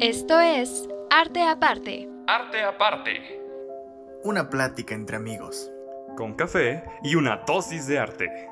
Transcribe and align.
Esto 0.00 0.40
es 0.40 0.88
Arte 1.10 1.42
Aparte. 1.42 2.08
Arte 2.26 2.62
Aparte. 2.62 3.38
Una 4.24 4.48
plática 4.48 4.94
entre 4.94 5.16
amigos. 5.16 5.70
Con 6.16 6.32
café 6.32 6.82
y 7.02 7.16
una 7.16 7.42
dosis 7.46 7.86
de 7.86 7.98
arte. 7.98 8.48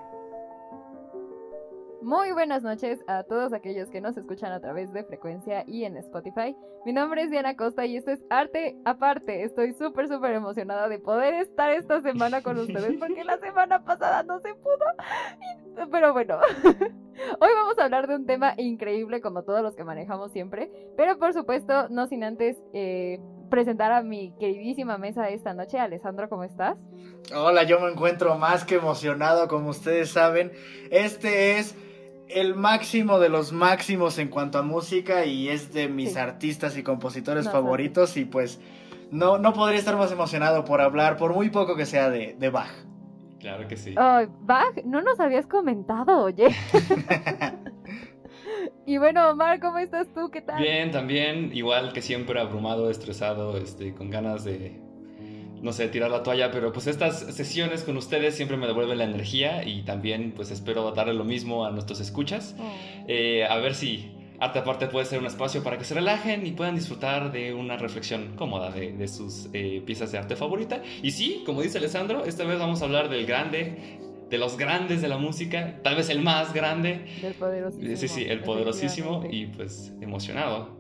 Muy 2.02 2.32
buenas 2.32 2.62
noches 2.62 3.00
a 3.06 3.22
todos 3.22 3.54
aquellos 3.54 3.88
que 3.88 4.02
nos 4.02 4.18
escuchan 4.18 4.52
a 4.52 4.60
través 4.60 4.92
de 4.92 5.04
frecuencia 5.04 5.64
y 5.66 5.84
en 5.84 5.96
Spotify. 5.96 6.54
Mi 6.84 6.92
nombre 6.92 7.22
es 7.22 7.30
Diana 7.30 7.56
Costa 7.56 7.86
y 7.86 7.96
esto 7.96 8.10
es 8.10 8.22
Arte 8.28 8.76
Aparte. 8.84 9.42
Estoy 9.42 9.72
súper, 9.72 10.06
súper 10.08 10.34
emocionada 10.34 10.86
de 10.90 10.98
poder 10.98 11.32
estar 11.32 11.70
esta 11.70 12.02
semana 12.02 12.42
con 12.42 12.58
ustedes 12.58 12.98
porque 12.98 13.24
la 13.24 13.38
semana 13.38 13.86
pasada 13.86 14.22
no 14.22 14.38
se 14.40 14.54
pudo. 14.54 15.88
Pero 15.90 16.12
bueno, 16.12 16.40
hoy 17.40 17.48
vamos 17.54 17.78
a 17.78 17.84
hablar 17.84 18.06
de 18.06 18.16
un 18.16 18.26
tema 18.26 18.54
increíble 18.56 19.20
como 19.20 19.42
todos 19.42 19.62
los 19.62 19.74
que 19.74 19.84
manejamos 19.84 20.32
siempre. 20.32 20.70
Pero 20.96 21.18
por 21.18 21.32
supuesto, 21.32 21.88
no 21.88 22.06
sin 22.06 22.24
antes 22.24 22.56
eh, 22.72 23.20
presentar 23.50 23.92
a 23.92 24.02
mi 24.02 24.32
queridísima 24.38 24.98
mesa 24.98 25.28
esta 25.28 25.54
noche. 25.54 25.78
Alessandro, 25.78 26.28
¿cómo 26.28 26.44
estás? 26.44 26.76
Hola, 27.34 27.64
yo 27.64 27.80
me 27.80 27.90
encuentro 27.90 28.36
más 28.36 28.64
que 28.64 28.76
emocionado, 28.76 29.48
como 29.48 29.70
ustedes 29.70 30.10
saben. 30.10 30.52
Este 30.90 31.58
es 31.58 31.74
el 32.28 32.54
máximo 32.54 33.18
de 33.18 33.28
los 33.28 33.52
máximos 33.52 34.18
en 34.18 34.28
cuanto 34.28 34.58
a 34.58 34.62
música 34.62 35.24
y 35.24 35.48
es 35.48 35.72
de 35.72 35.88
mis 35.88 36.16
artistas 36.16 36.76
y 36.76 36.82
compositores 36.82 37.50
favoritos 37.50 38.16
y 38.16 38.24
pues 38.26 38.60
no, 39.10 39.38
no 39.38 39.54
podría 39.54 39.78
estar 39.78 39.96
más 39.96 40.12
emocionado 40.12 40.64
por 40.64 40.80
hablar, 40.80 41.16
por 41.16 41.32
muy 41.32 41.48
poco 41.48 41.76
que 41.76 41.86
sea 41.86 42.10
de, 42.10 42.36
de 42.38 42.50
Bach. 42.50 42.87
Claro 43.38 43.68
que 43.68 43.76
sí. 43.76 43.94
Bach, 43.94 44.84
no 44.84 45.00
nos 45.00 45.20
habías 45.20 45.46
comentado, 45.46 46.24
oye. 46.24 46.48
y 48.86 48.98
bueno, 48.98 49.30
Omar, 49.30 49.60
¿cómo 49.60 49.78
estás 49.78 50.12
tú? 50.12 50.30
¿Qué 50.30 50.40
tal? 50.40 50.60
Bien, 50.60 50.90
también, 50.90 51.52
igual 51.54 51.92
que 51.92 52.02
siempre, 52.02 52.40
abrumado, 52.40 52.90
estresado, 52.90 53.56
este, 53.56 53.94
con 53.94 54.10
ganas 54.10 54.44
de 54.44 54.88
no 55.62 55.72
sé, 55.72 55.88
tirar 55.88 56.10
la 56.10 56.22
toalla, 56.22 56.50
pero 56.50 56.72
pues 56.72 56.86
estas 56.86 57.18
sesiones 57.34 57.82
con 57.82 57.96
ustedes 57.96 58.36
siempre 58.36 58.56
me 58.56 58.66
devuelven 58.66 58.98
la 58.98 59.04
energía 59.04 59.66
y 59.66 59.82
también 59.82 60.32
pues 60.34 60.50
espero 60.50 60.92
darle 60.92 61.14
lo 61.14 61.24
mismo 61.24 61.64
a 61.64 61.70
nuestros 61.70 62.00
escuchas. 62.00 62.54
Oh. 62.58 62.72
Eh, 63.08 63.44
a 63.44 63.56
ver 63.56 63.74
si 63.74 64.12
Arte 64.40 64.60
Aparte 64.60 64.86
puede 64.86 65.04
ser 65.04 65.18
un 65.18 65.26
espacio 65.26 65.64
para 65.64 65.78
que 65.78 65.84
se 65.84 65.94
relajen 65.94 66.46
y 66.46 66.52
puedan 66.52 66.76
disfrutar 66.76 67.32
de 67.32 67.52
una 67.54 67.76
reflexión 67.76 68.36
cómoda 68.36 68.70
de, 68.70 69.08
sus 69.08 69.48
eh, 69.52 69.82
piezas 69.84 70.12
de 70.12 70.18
arte 70.18 70.36
favorita. 70.36 70.80
Y 71.02 71.10
sí, 71.10 71.42
como 71.44 71.60
dice 71.62 71.78
Alessandro, 71.78 72.24
esta 72.24 72.44
vez 72.44 72.58
vamos 72.58 72.80
a 72.82 72.84
hablar 72.84 73.08
del 73.08 73.26
grande, 73.26 73.98
de 74.30 74.38
los 74.38 74.56
grandes 74.56 75.02
de 75.02 75.08
la 75.08 75.18
música, 75.18 75.80
tal 75.82 75.96
vez 75.96 76.08
el 76.08 76.22
más 76.22 76.52
grande. 76.52 77.06
Del 77.20 77.34
poderosísimo. 77.34 77.96
Sí, 77.96 78.08
sí, 78.08 78.24
el 78.28 78.40
poderosísimo 78.40 79.24
y 79.28 79.46
pues 79.46 79.92
emocionado. 80.00 80.78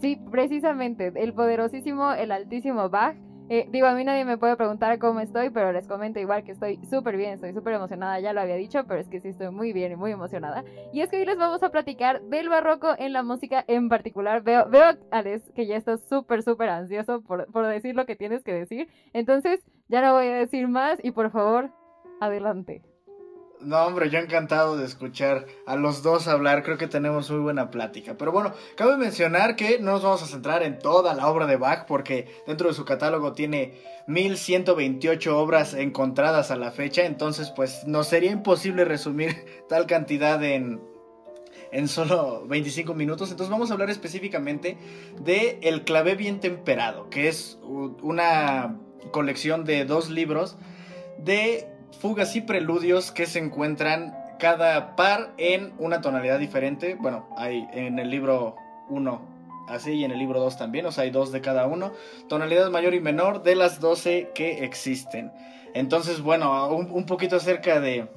Sí, 0.00 0.18
precisamente, 0.30 1.12
el 1.16 1.34
poderosísimo, 1.34 2.12
el 2.12 2.32
altísimo 2.32 2.88
Bach 2.88 3.16
eh, 3.48 3.66
digo, 3.70 3.86
a 3.86 3.94
mí 3.94 4.04
nadie 4.04 4.24
me 4.24 4.38
puede 4.38 4.56
preguntar 4.56 4.98
cómo 4.98 5.20
estoy, 5.20 5.50
pero 5.50 5.72
les 5.72 5.86
comento 5.86 6.18
igual 6.18 6.44
que 6.44 6.52
estoy 6.52 6.78
súper 6.88 7.16
bien, 7.16 7.32
estoy 7.32 7.52
súper 7.52 7.74
emocionada, 7.74 8.18
ya 8.20 8.32
lo 8.32 8.40
había 8.40 8.56
dicho, 8.56 8.84
pero 8.86 9.00
es 9.00 9.08
que 9.08 9.20
sí 9.20 9.28
estoy 9.28 9.50
muy 9.50 9.72
bien 9.72 9.92
y 9.92 9.96
muy 9.96 10.12
emocionada. 10.12 10.64
Y 10.92 11.02
es 11.02 11.10
que 11.10 11.18
hoy 11.18 11.26
les 11.26 11.36
vamos 11.36 11.62
a 11.62 11.70
platicar 11.70 12.22
del 12.22 12.48
barroco 12.48 12.94
en 12.96 13.12
la 13.12 13.22
música 13.22 13.64
en 13.68 13.88
particular. 13.88 14.42
Veo, 14.42 14.68
veo 14.70 14.96
Alex, 15.10 15.50
que 15.54 15.66
ya 15.66 15.76
estás 15.76 16.00
súper, 16.08 16.42
súper 16.42 16.70
ansioso 16.70 17.22
por, 17.22 17.50
por 17.52 17.66
decir 17.66 17.94
lo 17.94 18.06
que 18.06 18.16
tienes 18.16 18.44
que 18.44 18.54
decir. 18.54 18.88
Entonces, 19.12 19.60
ya 19.88 20.00
no 20.00 20.14
voy 20.14 20.26
a 20.26 20.34
decir 20.34 20.68
más 20.68 20.98
y 21.02 21.10
por 21.10 21.30
favor, 21.30 21.70
adelante. 22.20 22.82
No, 23.64 23.82
hombre, 23.86 24.10
yo 24.10 24.18
encantado 24.18 24.76
de 24.76 24.84
escuchar 24.84 25.46
a 25.66 25.76
los 25.76 26.02
dos 26.02 26.28
hablar, 26.28 26.62
creo 26.62 26.76
que 26.76 26.86
tenemos 26.86 27.30
muy 27.30 27.40
buena 27.40 27.70
plática. 27.70 28.14
Pero 28.18 28.30
bueno, 28.30 28.52
cabe 28.76 28.96
mencionar 28.98 29.56
que 29.56 29.78
no 29.78 29.92
nos 29.92 30.02
vamos 30.02 30.22
a 30.22 30.26
centrar 30.26 30.62
en 30.62 30.78
toda 30.78 31.14
la 31.14 31.28
obra 31.28 31.46
de 31.46 31.56
Bach, 31.56 31.86
porque 31.86 32.42
dentro 32.46 32.68
de 32.68 32.74
su 32.74 32.84
catálogo 32.84 33.32
tiene 33.32 33.80
1128 34.06 35.38
obras 35.38 35.72
encontradas 35.72 36.50
a 36.50 36.56
la 36.56 36.72
fecha, 36.72 37.04
entonces 37.06 37.50
pues 37.56 37.86
nos 37.86 38.06
sería 38.06 38.30
imposible 38.30 38.84
resumir 38.84 39.46
tal 39.68 39.86
cantidad 39.86 40.42
en, 40.44 40.82
en 41.72 41.88
solo 41.88 42.46
25 42.46 42.92
minutos. 42.92 43.30
Entonces 43.30 43.50
vamos 43.50 43.70
a 43.70 43.74
hablar 43.74 43.88
específicamente 43.88 44.76
de 45.22 45.58
El 45.62 45.84
clavé 45.84 46.16
bien 46.16 46.40
temperado, 46.40 47.08
que 47.08 47.28
es 47.28 47.58
una 47.62 48.78
colección 49.10 49.64
de 49.64 49.86
dos 49.86 50.10
libros 50.10 50.56
de 51.18 51.73
fugas 51.94 52.36
y 52.36 52.40
preludios 52.40 53.10
que 53.10 53.26
se 53.26 53.38
encuentran 53.38 54.14
cada 54.38 54.96
par 54.96 55.32
en 55.38 55.72
una 55.78 56.00
tonalidad 56.00 56.38
diferente. 56.38 56.96
Bueno, 56.96 57.28
hay 57.36 57.66
en 57.72 57.98
el 57.98 58.10
libro 58.10 58.56
1 58.88 59.34
así 59.68 59.92
y 59.92 60.04
en 60.04 60.10
el 60.10 60.18
libro 60.18 60.40
2 60.40 60.58
también, 60.58 60.86
o 60.86 60.92
sea, 60.92 61.04
hay 61.04 61.10
dos 61.10 61.32
de 61.32 61.40
cada 61.40 61.66
uno. 61.66 61.92
Tonalidad 62.28 62.70
mayor 62.70 62.94
y 62.94 63.00
menor 63.00 63.42
de 63.42 63.56
las 63.56 63.80
12 63.80 64.32
que 64.34 64.64
existen. 64.64 65.32
Entonces, 65.74 66.20
bueno, 66.20 66.68
un, 66.68 67.06
poquito 67.06 67.36
acerca 67.36 67.80
de... 67.80 68.08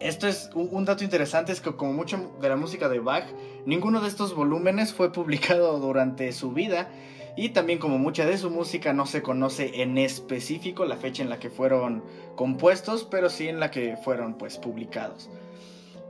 Esto 0.00 0.28
es 0.28 0.50
un, 0.54 0.68
un, 0.70 0.84
dato 0.84 1.02
interesante, 1.02 1.52
es 1.52 1.60
que 1.60 1.74
como 1.74 1.92
mucho 1.92 2.36
de 2.40 2.48
la 2.48 2.56
música 2.56 2.88
de 2.88 2.98
Bach, 2.98 3.24
ninguno 3.64 4.00
de 4.00 4.08
estos 4.08 4.34
volúmenes 4.34 4.92
fue 4.92 5.12
publicado 5.12 5.78
durante 5.78 6.32
su 6.32 6.52
vida 6.52 6.88
y 7.36 7.50
también 7.50 7.78
como 7.78 7.98
mucha 7.98 8.26
de 8.26 8.38
su 8.38 8.50
música 8.50 8.92
no 8.92 9.06
se 9.06 9.22
conoce 9.22 9.82
en 9.82 9.98
específico 9.98 10.84
la 10.84 10.96
fecha 10.96 11.22
en 11.22 11.30
la 11.30 11.38
que 11.38 11.50
fueron 11.50 12.04
compuestos, 12.36 13.06
pero 13.10 13.28
sí 13.28 13.48
en 13.48 13.60
la 13.60 13.70
que 13.70 13.96
fueron 13.96 14.38
pues 14.38 14.58
publicados. 14.58 15.30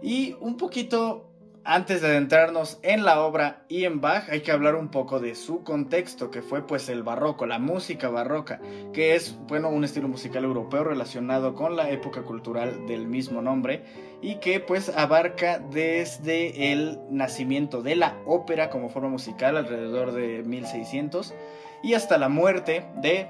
Y 0.02 0.36
un 0.40 0.56
poquito 0.56 1.33
antes 1.64 2.02
de 2.02 2.08
adentrarnos 2.08 2.78
en 2.82 3.04
la 3.04 3.20
obra 3.20 3.64
y 3.68 3.84
en 3.84 4.00
Bach, 4.00 4.28
hay 4.28 4.42
que 4.42 4.52
hablar 4.52 4.74
un 4.74 4.88
poco 4.88 5.18
de 5.18 5.34
su 5.34 5.64
contexto, 5.64 6.30
que 6.30 6.42
fue 6.42 6.66
pues 6.66 6.88
el 6.88 7.02
barroco, 7.02 7.46
la 7.46 7.58
música 7.58 8.08
barroca, 8.10 8.60
que 8.92 9.14
es, 9.14 9.38
bueno, 9.48 9.70
un 9.70 9.84
estilo 9.84 10.08
musical 10.08 10.44
europeo 10.44 10.84
relacionado 10.84 11.54
con 11.54 11.76
la 11.76 11.90
época 11.90 12.22
cultural 12.22 12.86
del 12.86 13.06
mismo 13.06 13.40
nombre 13.40 13.82
y 14.20 14.36
que 14.36 14.60
pues 14.60 14.90
abarca 14.90 15.58
desde 15.58 16.72
el 16.72 17.00
nacimiento 17.10 17.82
de 17.82 17.96
la 17.96 18.16
ópera 18.26 18.68
como 18.68 18.90
forma 18.90 19.08
musical 19.08 19.56
alrededor 19.56 20.12
de 20.12 20.42
1600 20.42 21.34
y 21.82 21.94
hasta 21.94 22.18
la 22.18 22.28
muerte 22.28 22.86
de 22.96 23.26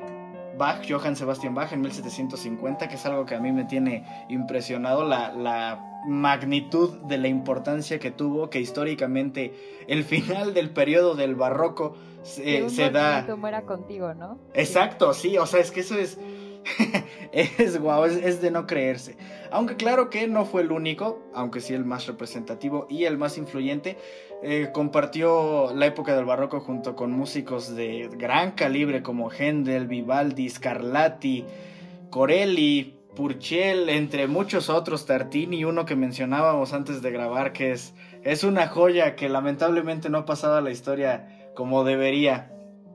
Bach, 0.57 0.85
Johann 0.89 1.17
Sebastian 1.17 1.55
Bach 1.55 1.73
en 1.73 1.81
1750, 1.81 2.89
que 2.89 2.95
es 2.95 3.07
algo 3.07 3.27
que 3.27 3.35
a 3.35 3.41
mí 3.41 3.53
me 3.53 3.65
tiene 3.65 4.05
impresionado, 4.29 5.05
la, 5.05 5.33
la 5.33 5.94
magnitud 6.07 6.91
de 7.03 7.19
la 7.19 7.29
importancia 7.29 7.99
que 7.99 8.11
tuvo, 8.11 8.51
que 8.51 8.61
históricamente 8.61 9.53
el 9.89 10.05
final 10.05 10.55
del 10.55 10.71
periodo 10.71 11.15
del 11.15 11.35
barroco 11.35 11.97
se, 12.23 12.69
se 12.71 12.91
da... 12.91 13.27
muera 13.37 13.63
contigo, 13.63 14.15
¿no? 14.15 14.39
Exacto, 14.55 15.13
sí, 15.13 15.37
o 15.39 15.47
sea, 15.47 15.61
es 15.61 15.71
que 15.71 15.81
eso 15.81 15.99
es... 15.99 16.19
es 17.33 17.79
guau, 17.79 18.05
es, 18.07 18.41
de 18.41 18.51
no 18.51 18.67
creerse. 18.67 19.17
Aunque 19.51 19.77
claro 19.77 20.09
que 20.09 20.27
no 20.27 20.47
fue 20.47 20.63
el 20.63 20.73
único, 20.73 21.23
aunque 21.35 21.61
sí 21.61 21.75
el 21.75 21.85
más 21.85 22.07
representativo 22.07 22.87
y 22.89 23.05
el 23.05 23.19
más 23.19 23.37
influyente, 23.37 23.99
eh, 24.43 24.71
compartió 24.73 25.75
la 25.75 25.87
época 25.87 26.17
del 26.17 26.25
barroco 26.25 26.61
junto 26.61 26.97
con 26.97 27.13
músicos 27.13 27.75
de 27.75 28.09
gran 28.17 28.53
calibre 28.53 29.03
como 29.03 29.31
Händel, 29.31 29.87
Vivaldi, 29.87 30.49
Scarlatti, 30.49 31.45
Corelli, 32.11 32.99
Purcell, 33.15 33.89
entre 33.89 34.27
muchos 34.27 34.69
otros, 34.69 35.07
Tartini, 35.07 35.65
uno 35.65 35.85
que 35.85 35.97
mencionábamos 35.97 36.73
antes 36.73 37.03
de 37.03 37.11
grabar, 37.11 37.53
que 37.53 37.73
es, 37.73 37.95
es 38.23 38.45
una 38.45 38.67
joya 38.69 39.17
que 39.17 39.29
lamentablemente 39.29 40.11
no 40.11 40.19
ha 40.19 40.25
pasado 40.25 40.57
a 40.57 40.61
la 40.61 40.71
historia 40.71 41.51
como 41.55 41.85
debería. 41.85 42.51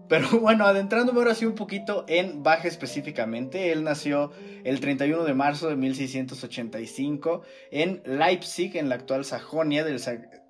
Pero 0.10 0.28
bueno, 0.42 0.66
adentrándome 0.66 1.20
ahora 1.20 1.36
sí 1.36 1.46
un 1.46 1.56
poquito 1.56 2.04
en 2.08 2.44
Bach 2.44 2.66
específicamente, 2.66 3.72
él 3.72 3.84
nació 3.84 4.32
el 4.64 4.80
31 4.82 5.24
de 5.24 5.34
marzo 5.34 5.70
de 5.70 5.76
1685 5.76 7.44
en 7.72 8.02
Leipzig, 8.06 8.76
en 8.76 8.90
la 8.90 8.96
actual 8.96 9.24
Sajonia, 9.24 9.86
del, 9.86 10.02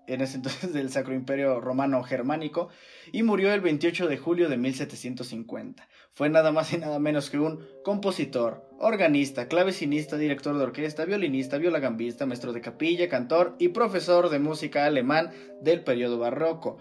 en 0.08 0.22
ese 0.22 0.38
entonces 0.38 0.74
del 0.74 0.90
Sacro 0.90 1.14
Imperio 1.14 1.60
Romano 1.60 2.02
Germánico, 2.04 2.70
y 3.12 3.24
murió 3.24 3.54
el 3.54 3.62
28 3.62 4.08
de 4.08 4.18
julio 4.18 4.50
de 4.50 4.58
1750. 4.58 5.88
Fue 6.20 6.30
nada 6.30 6.52
más 6.52 6.74
y 6.74 6.78
nada 6.78 7.00
menos 7.00 7.30
que 7.30 7.40
un 7.40 7.66
compositor, 7.82 8.68
organista, 8.78 9.48
clavecinista, 9.48 10.18
director 10.18 10.58
de 10.58 10.66
orquesta, 10.66 11.06
violinista, 11.06 11.58
violagambista, 11.58 12.26
maestro 12.26 12.52
de 12.52 12.60
capilla, 12.60 13.08
cantor 13.08 13.56
y 13.58 13.70
profesor 13.70 14.28
de 14.28 14.38
música 14.40 14.84
alemán 14.84 15.32
del 15.62 15.82
periodo 15.82 16.20
barroco. 16.20 16.78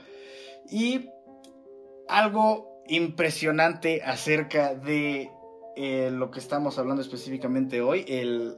Y 0.68 1.10
algo 2.08 2.82
impresionante 2.88 4.02
acerca 4.02 4.74
de 4.74 5.30
eh, 5.76 6.10
lo 6.12 6.32
que 6.32 6.40
estamos 6.40 6.76
hablando 6.76 7.00
específicamente 7.00 7.80
hoy, 7.80 8.04
el 8.08 8.56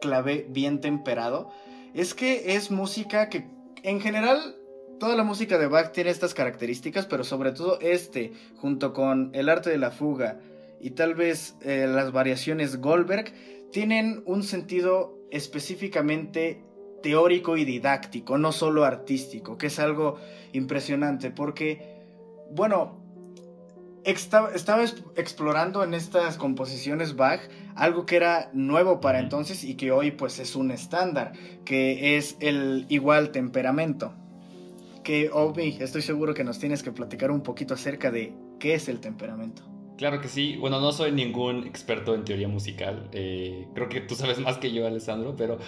clave 0.00 0.46
bien 0.48 0.80
temperado, 0.80 1.50
es 1.92 2.14
que 2.14 2.56
es 2.56 2.70
música 2.70 3.28
que 3.28 3.50
en 3.82 4.00
general 4.00 4.56
toda 5.02 5.16
la 5.16 5.24
música 5.24 5.58
de 5.58 5.66
Bach 5.66 5.90
tiene 5.90 6.10
estas 6.10 6.32
características, 6.32 7.06
pero 7.06 7.24
sobre 7.24 7.50
todo 7.50 7.76
este, 7.80 8.32
junto 8.58 8.92
con 8.92 9.30
el 9.34 9.48
arte 9.48 9.68
de 9.68 9.76
la 9.76 9.90
fuga 9.90 10.38
y 10.80 10.90
tal 10.90 11.16
vez 11.16 11.56
eh, 11.62 11.88
las 11.92 12.12
variaciones 12.12 12.80
Goldberg, 12.80 13.32
tienen 13.72 14.22
un 14.26 14.44
sentido 14.44 15.18
específicamente 15.32 16.62
teórico 17.02 17.56
y 17.56 17.64
didáctico, 17.64 18.38
no 18.38 18.52
solo 18.52 18.84
artístico, 18.84 19.58
que 19.58 19.66
es 19.66 19.80
algo 19.80 20.20
impresionante, 20.52 21.32
porque 21.32 21.98
bueno, 22.52 23.02
estaba, 24.04 24.52
estaba 24.52 24.84
explorando 25.16 25.82
en 25.82 25.94
estas 25.94 26.36
composiciones 26.36 27.16
Bach 27.16 27.40
algo 27.74 28.06
que 28.06 28.14
era 28.14 28.50
nuevo 28.52 29.00
para 29.00 29.18
entonces 29.18 29.64
y 29.64 29.74
que 29.74 29.90
hoy 29.90 30.12
pues 30.12 30.38
es 30.38 30.54
un 30.54 30.70
estándar, 30.70 31.32
que 31.64 32.16
es 32.16 32.36
el 32.38 32.86
igual 32.88 33.32
temperamento. 33.32 34.14
Que 35.02 35.30
Obi, 35.32 35.78
estoy 35.80 36.02
seguro 36.02 36.34
que 36.34 36.44
nos 36.44 36.58
tienes 36.58 36.82
que 36.82 36.92
platicar 36.92 37.30
un 37.30 37.42
poquito 37.42 37.74
acerca 37.74 38.10
de 38.10 38.32
qué 38.60 38.74
es 38.74 38.88
el 38.88 39.00
temperamento. 39.00 39.62
Claro 39.98 40.20
que 40.20 40.28
sí. 40.28 40.56
Bueno, 40.56 40.80
no 40.80 40.92
soy 40.92 41.12
ningún 41.12 41.66
experto 41.66 42.14
en 42.14 42.24
teoría 42.24 42.48
musical. 42.48 43.08
Eh, 43.12 43.66
creo 43.74 43.88
que 43.88 44.00
tú 44.00 44.14
sabes 44.14 44.38
más 44.38 44.58
que 44.58 44.72
yo, 44.72 44.86
Alessandro, 44.86 45.34
pero 45.36 45.58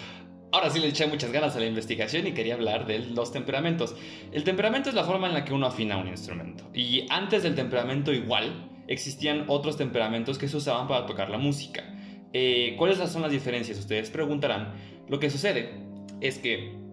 ahora 0.51 0.69
sí 0.69 0.79
le 0.79 0.87
eché 0.87 1.07
muchas 1.07 1.31
ganas 1.31 1.55
a 1.55 1.59
la 1.59 1.65
investigación 1.65 2.27
y 2.27 2.33
quería 2.33 2.55
hablar 2.55 2.87
de 2.87 2.99
los 2.99 3.31
temperamentos. 3.31 3.95
El 4.31 4.43
temperamento 4.43 4.89
es 4.89 4.95
la 4.95 5.03
forma 5.03 5.27
en 5.27 5.33
la 5.33 5.45
que 5.45 5.53
uno 5.53 5.67
afina 5.67 5.97
un 5.97 6.07
instrumento. 6.07 6.69
Y 6.73 7.05
antes 7.09 7.43
del 7.43 7.55
temperamento 7.55 8.13
igual, 8.13 8.69
existían 8.87 9.45
otros 9.47 9.77
temperamentos 9.77 10.37
que 10.37 10.47
se 10.47 10.57
usaban 10.57 10.87
para 10.87 11.05
tocar 11.05 11.29
la 11.29 11.37
música. 11.37 11.83
Eh, 12.33 12.75
¿Cuáles 12.77 12.97
son 13.09 13.21
las 13.21 13.31
diferencias? 13.31 13.77
Ustedes 13.79 14.09
preguntarán. 14.09 14.73
Lo 15.07 15.19
que 15.19 15.29
sucede 15.29 15.81
es 16.21 16.39
que 16.39 16.84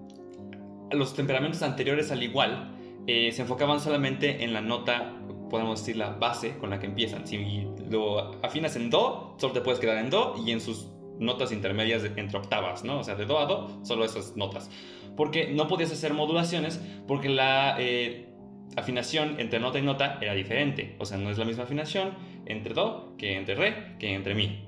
los 0.93 1.15
temperamentos 1.15 1.63
anteriores 1.63 2.11
al 2.11 2.23
igual 2.23 2.77
eh, 3.07 3.33
se 3.33 3.43
enfocaban 3.43 3.81
solamente 3.81 4.45
en 4.45 4.53
la 4.53 4.61
nota 4.61 5.17
podemos 5.53 5.81
decir 5.81 5.97
la 5.99 6.11
base 6.11 6.57
con 6.57 6.71
la 6.71 6.81
que 6.81 6.87
empiezan. 6.87 7.27
Si 7.27 7.67
lo 7.91 8.43
afinas 8.43 8.75
en 8.75 8.89
do, 8.89 9.37
solo 9.39 9.53
te 9.53 9.61
puedes 9.61 9.79
quedar 9.79 9.99
en 9.99 10.09
do 10.09 10.35
y 10.45 10.51
en 10.51 10.63
sus 10.63 10.89
notas 11.19 11.53
intermedias 11.53 12.03
entre 12.17 12.39
octavas, 12.39 12.85
¿no? 12.85 13.01
O 13.01 13.05
sea, 13.05 13.17
de 13.17 13.27
do 13.27 13.39
a 13.39 13.45
do, 13.45 13.85
solo 13.85 14.05
esas 14.05 14.35
notas. 14.35 14.71
Porque 15.15 15.53
no 15.53 15.69
podías 15.69 15.93
hacer 15.93 16.15
modulaciones 16.15 16.81
porque 17.07 17.29
la 17.29 17.77
eh, 17.79 18.31
afinación 18.77 19.39
entre 19.39 19.61
nota 19.61 19.79
y 19.79 19.83
nota 19.83 20.19
era 20.23 20.33
diferente. 20.33 20.97
O 20.99 21.05
sea, 21.05 21.19
no 21.19 21.31
es 21.31 21.37
la 21.37 21.45
misma 21.45 21.65
afinación 21.65 22.15
entre 22.47 22.73
do 22.73 23.15
que 23.19 23.37
entre 23.37 23.55
re 23.55 23.97
que 23.99 24.15
entre 24.15 24.35
mi. 24.35 24.65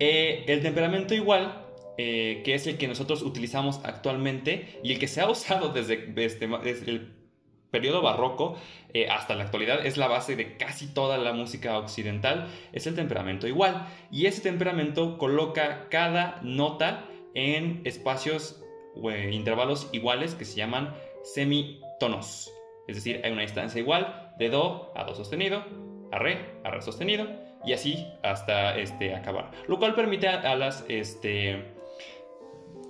Eh, 0.00 0.44
el 0.48 0.62
temperamento 0.62 1.14
igual 1.14 1.63
eh, 1.96 2.42
que 2.44 2.54
es 2.54 2.66
el 2.66 2.76
que 2.76 2.88
nosotros 2.88 3.22
utilizamos 3.22 3.80
actualmente 3.84 4.80
y 4.82 4.92
el 4.92 4.98
que 4.98 5.08
se 5.08 5.20
ha 5.20 5.30
usado 5.30 5.70
desde, 5.70 5.94
el 5.94 7.12
periodo 7.70 8.02
barroco 8.02 8.56
eh, 8.92 9.08
hasta 9.08 9.34
la 9.34 9.44
actualidad 9.44 9.84
es 9.84 9.96
la 9.96 10.06
base 10.06 10.36
de 10.36 10.56
casi 10.56 10.86
toda 10.86 11.18
la 11.18 11.32
música 11.32 11.76
occidental, 11.78 12.48
es 12.72 12.86
el 12.86 12.94
temperamento 12.94 13.46
igual. 13.48 13.88
Y 14.10 14.26
ese 14.26 14.42
temperamento 14.42 15.18
coloca 15.18 15.88
cada 15.88 16.40
nota 16.42 17.04
en 17.34 17.80
espacios 17.84 18.62
o 18.94 19.10
intervalos 19.10 19.88
iguales 19.92 20.34
que 20.34 20.44
se 20.44 20.56
llaman 20.56 20.94
semitonos. 21.24 22.52
Es 22.86 22.96
decir, 22.96 23.20
hay 23.24 23.32
una 23.32 23.42
distancia 23.42 23.80
igual 23.80 24.32
de 24.38 24.50
Do 24.50 24.92
a 24.94 25.04
Do 25.04 25.14
sostenido, 25.14 25.64
a 26.12 26.18
Re, 26.18 26.60
a 26.62 26.70
Re 26.70 26.82
sostenido, 26.82 27.26
y 27.64 27.72
así 27.72 28.06
hasta 28.22 28.76
este, 28.78 29.14
acabar. 29.14 29.50
Lo 29.66 29.78
cual 29.78 29.94
permite 29.94 30.28
a, 30.28 30.54
las... 30.54 30.84
Este, 30.88 31.73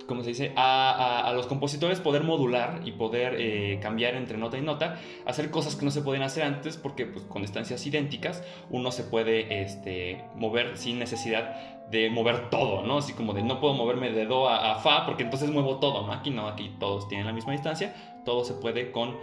¿cómo 0.07 0.23
se 0.23 0.29
dice? 0.29 0.53
A, 0.55 1.31
los 1.35 1.47
compositores 1.47 1.99
poder 1.99 2.23
modular 2.23 2.81
y 2.85 2.91
poder 2.93 3.35
eh, 3.39 3.79
cambiar 3.81 4.15
entre 4.15 4.37
nota 4.37 4.57
y 4.57 4.61
nota, 4.61 4.99
hacer 5.25 5.49
cosas 5.51 5.75
que 5.75 5.85
no 5.85 5.91
se 5.91 6.01
podían 6.01 6.23
hacer 6.23 6.43
antes 6.43 6.77
porque 6.77 7.05
pues, 7.05 7.25
con 7.25 7.41
distancias 7.41 7.85
idénticas 7.85 8.43
uno 8.69 8.91
se 8.91 9.03
puede 9.03 9.61
este, 9.61 10.23
mover 10.35 10.77
sin 10.77 10.99
necesidad 10.99 11.75
de 11.89 12.09
mover 12.09 12.49
todo, 12.49 12.83
¿no? 12.83 12.97
Así 12.97 13.13
como 13.13 13.33
de 13.33 13.43
no 13.43 13.59
puedo 13.59 13.73
moverme 13.73 14.11
de 14.11 14.25
do 14.25 14.49
a, 14.49 14.75
fa 14.79 15.05
porque 15.05 15.23
entonces 15.23 15.49
muevo 15.49 15.77
todo, 15.77 16.05
¿no? 16.05 16.13
Aquí 16.13 16.29
no, 16.29 16.47
aquí 16.47 16.75
todos 16.79 17.07
tienen 17.07 17.27
la 17.27 17.33
misma 17.33 17.53
distancia, 17.53 17.93
todo 18.25 18.43
se 18.43 18.53
puede 18.53 18.91
con 18.91 19.17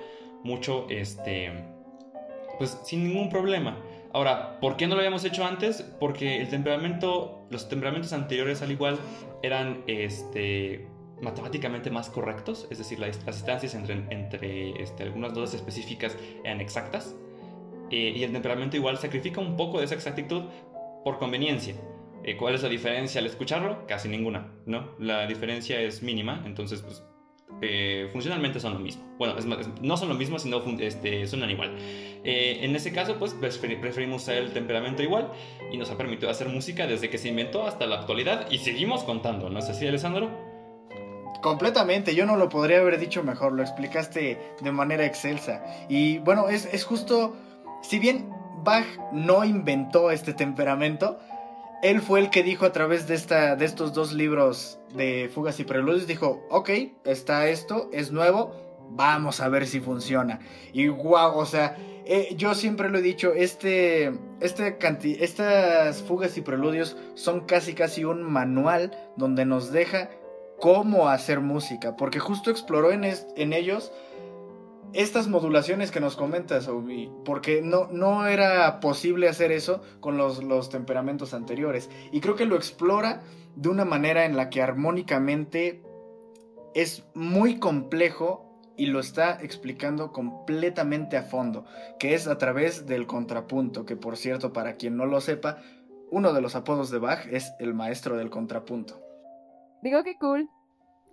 mucho, 0.44 0.86
este, 0.88 1.52
pues 2.58 2.80
sin 2.84 3.04
ningún 3.04 3.28
problema. 3.30 3.76
Ahora, 4.12 4.60
¿por 4.60 4.76
qué 4.76 4.86
no 4.86 4.94
lo 4.94 5.00
habíamos 5.00 5.24
hecho 5.24 5.44
antes? 5.44 5.82
Porque 5.98 6.40
el 6.40 6.48
temperamento, 6.48 7.46
los 7.50 7.68
temperamentos 7.68 8.12
anteriores 8.12 8.60
al 8.60 8.70
igual 8.70 8.98
eran 9.42 9.82
este, 9.86 10.86
matemáticamente 11.22 11.90
más 11.90 12.10
correctos, 12.10 12.66
es 12.70 12.78
decir, 12.78 12.98
las, 12.98 13.24
distancias 13.24 13.74
entre, 13.74 14.04
entre 14.10 14.82
este, 14.82 15.04
algunas 15.04 15.32
notas 15.32 15.54
específicas 15.54 16.16
eran 16.44 16.60
exactas. 16.60 17.16
Eh, 17.90 18.12
y 18.16 18.22
el 18.22 18.32
temperamento 18.32 18.76
igual 18.76 18.98
sacrifica 18.98 19.40
un 19.40 19.56
poco 19.56 19.78
de 19.78 19.86
esa 19.86 19.94
exactitud 19.94 20.42
por 21.04 21.18
conveniencia. 21.18 21.74
Eh, 22.24 22.36
¿Cuál 22.36 22.54
es 22.54 22.62
la 22.62 22.68
diferencia 22.68 23.20
al 23.20 23.26
escucharlo? 23.26 23.86
Casi 23.86 24.08
ninguna, 24.08 24.52
¿no? 24.66 24.94
La 24.98 25.26
diferencia 25.26 25.80
es 25.80 26.02
mínima, 26.02 26.42
entonces 26.46 26.82
pues 26.82 27.02
eh, 27.60 28.08
funcionalmente 28.12 28.60
son 28.60 28.74
lo 28.74 28.80
mismo. 28.80 29.04
Bueno, 29.18 29.34
no 29.80 29.96
son 29.96 30.08
lo 30.08 30.14
mismo, 30.14 30.38
sino 30.38 30.62
este, 30.80 31.26
suenan 31.26 31.50
igual. 31.50 31.76
Eh, 32.24 32.58
en 32.62 32.74
ese 32.74 32.92
caso, 32.92 33.18
pues 33.18 33.34
preferimos 33.34 34.22
usar 34.22 34.36
el 34.36 34.52
temperamento 34.52 35.02
igual 35.02 35.30
y 35.70 35.76
nos 35.76 35.90
ha 35.90 35.96
permitido 35.96 36.30
hacer 36.30 36.48
música 36.48 36.86
desde 36.86 37.10
que 37.10 37.18
se 37.18 37.28
inventó 37.28 37.66
hasta 37.66 37.86
la 37.86 37.96
actualidad 37.96 38.50
y 38.50 38.58
seguimos 38.58 39.04
contando, 39.04 39.48
¿no 39.50 39.58
es 39.58 39.68
así, 39.68 39.86
Alessandro? 39.86 40.30
Completamente, 41.42 42.14
yo 42.14 42.24
no 42.24 42.36
lo 42.36 42.48
podría 42.48 42.78
haber 42.78 42.98
dicho 42.98 43.24
mejor, 43.24 43.52
lo 43.52 43.62
explicaste 43.62 44.38
de 44.60 44.72
manera 44.72 45.04
excelsa. 45.04 45.64
Y 45.88 46.18
bueno, 46.18 46.48
es, 46.48 46.66
es 46.72 46.84
justo, 46.84 47.34
si 47.82 47.98
bien 47.98 48.30
Bach 48.62 48.86
no 49.10 49.44
inventó 49.44 50.12
este 50.12 50.34
temperamento, 50.34 51.18
él 51.82 52.00
fue 52.00 52.20
el 52.20 52.30
que 52.30 52.44
dijo 52.44 52.64
a 52.64 52.72
través 52.72 53.08
de, 53.08 53.14
esta, 53.14 53.56
de 53.56 53.64
estos 53.64 53.92
dos 53.92 54.12
libros 54.12 54.78
de 54.94 55.28
Fugas 55.34 55.58
y 55.58 55.64
Preludios, 55.64 56.06
dijo, 56.06 56.46
ok, 56.48 56.70
está 57.04 57.48
esto, 57.48 57.90
es 57.92 58.12
nuevo, 58.12 58.54
vamos 58.90 59.40
a 59.40 59.48
ver 59.48 59.66
si 59.66 59.80
funciona. 59.80 60.38
Y 60.72 60.86
wow, 60.88 61.36
o 61.36 61.44
sea, 61.44 61.76
eh, 62.04 62.34
yo 62.36 62.54
siempre 62.54 62.88
lo 62.88 62.98
he 62.98 63.02
dicho, 63.02 63.32
este, 63.34 64.12
este 64.40 64.78
estas 65.22 66.02
Fugas 66.02 66.38
y 66.38 66.40
Preludios 66.42 66.96
son 67.14 67.40
casi 67.46 67.74
casi 67.74 68.04
un 68.04 68.22
manual 68.22 68.96
donde 69.16 69.44
nos 69.44 69.72
deja 69.72 70.08
cómo 70.60 71.08
hacer 71.08 71.40
música, 71.40 71.96
porque 71.96 72.20
justo 72.20 72.52
exploró 72.52 72.92
en 72.92 73.52
ellos 73.52 73.92
estas 74.94 75.28
modulaciones 75.28 75.90
que 75.90 76.00
nos 76.00 76.16
comentas, 76.16 76.68
Obi, 76.68 77.10
porque 77.24 77.62
no, 77.62 77.88
no 77.90 78.26
era 78.26 78.80
posible 78.80 79.28
hacer 79.28 79.52
eso 79.52 79.82
con 80.00 80.16
los, 80.16 80.42
los, 80.42 80.68
temperamentos 80.70 81.34
anteriores. 81.34 81.90
Y 82.10 82.20
creo 82.20 82.36
que 82.36 82.46
lo 82.46 82.56
explora 82.56 83.22
de 83.56 83.68
una 83.68 83.84
manera 83.84 84.24
en 84.24 84.36
la 84.36 84.50
que 84.50 84.62
armónicamente 84.62 85.82
es 86.74 87.04
muy 87.14 87.58
complejo 87.58 88.52
y 88.76 88.86
lo 88.86 89.00
está 89.00 89.38
explicando 89.42 90.12
completamente 90.12 91.16
a 91.16 91.22
fondo, 91.22 91.64
que 91.98 92.14
es 92.14 92.26
a 92.26 92.38
través 92.38 92.86
del 92.86 93.06
contrapunto, 93.06 93.84
que 93.84 93.96
por 93.96 94.16
cierto, 94.16 94.52
para 94.52 94.74
quien 94.74 94.96
no 94.96 95.06
lo 95.06 95.20
sepa, 95.20 95.58
uno 96.10 96.32
de 96.32 96.40
los 96.40 96.54
apodos 96.54 96.90
de 96.90 96.98
Bach 96.98 97.26
es 97.30 97.52
el 97.58 97.74
maestro 97.74 98.16
del 98.16 98.30
contrapunto. 98.30 99.00
Digo 99.82 100.02
que 100.04 100.16
cool, 100.16 100.48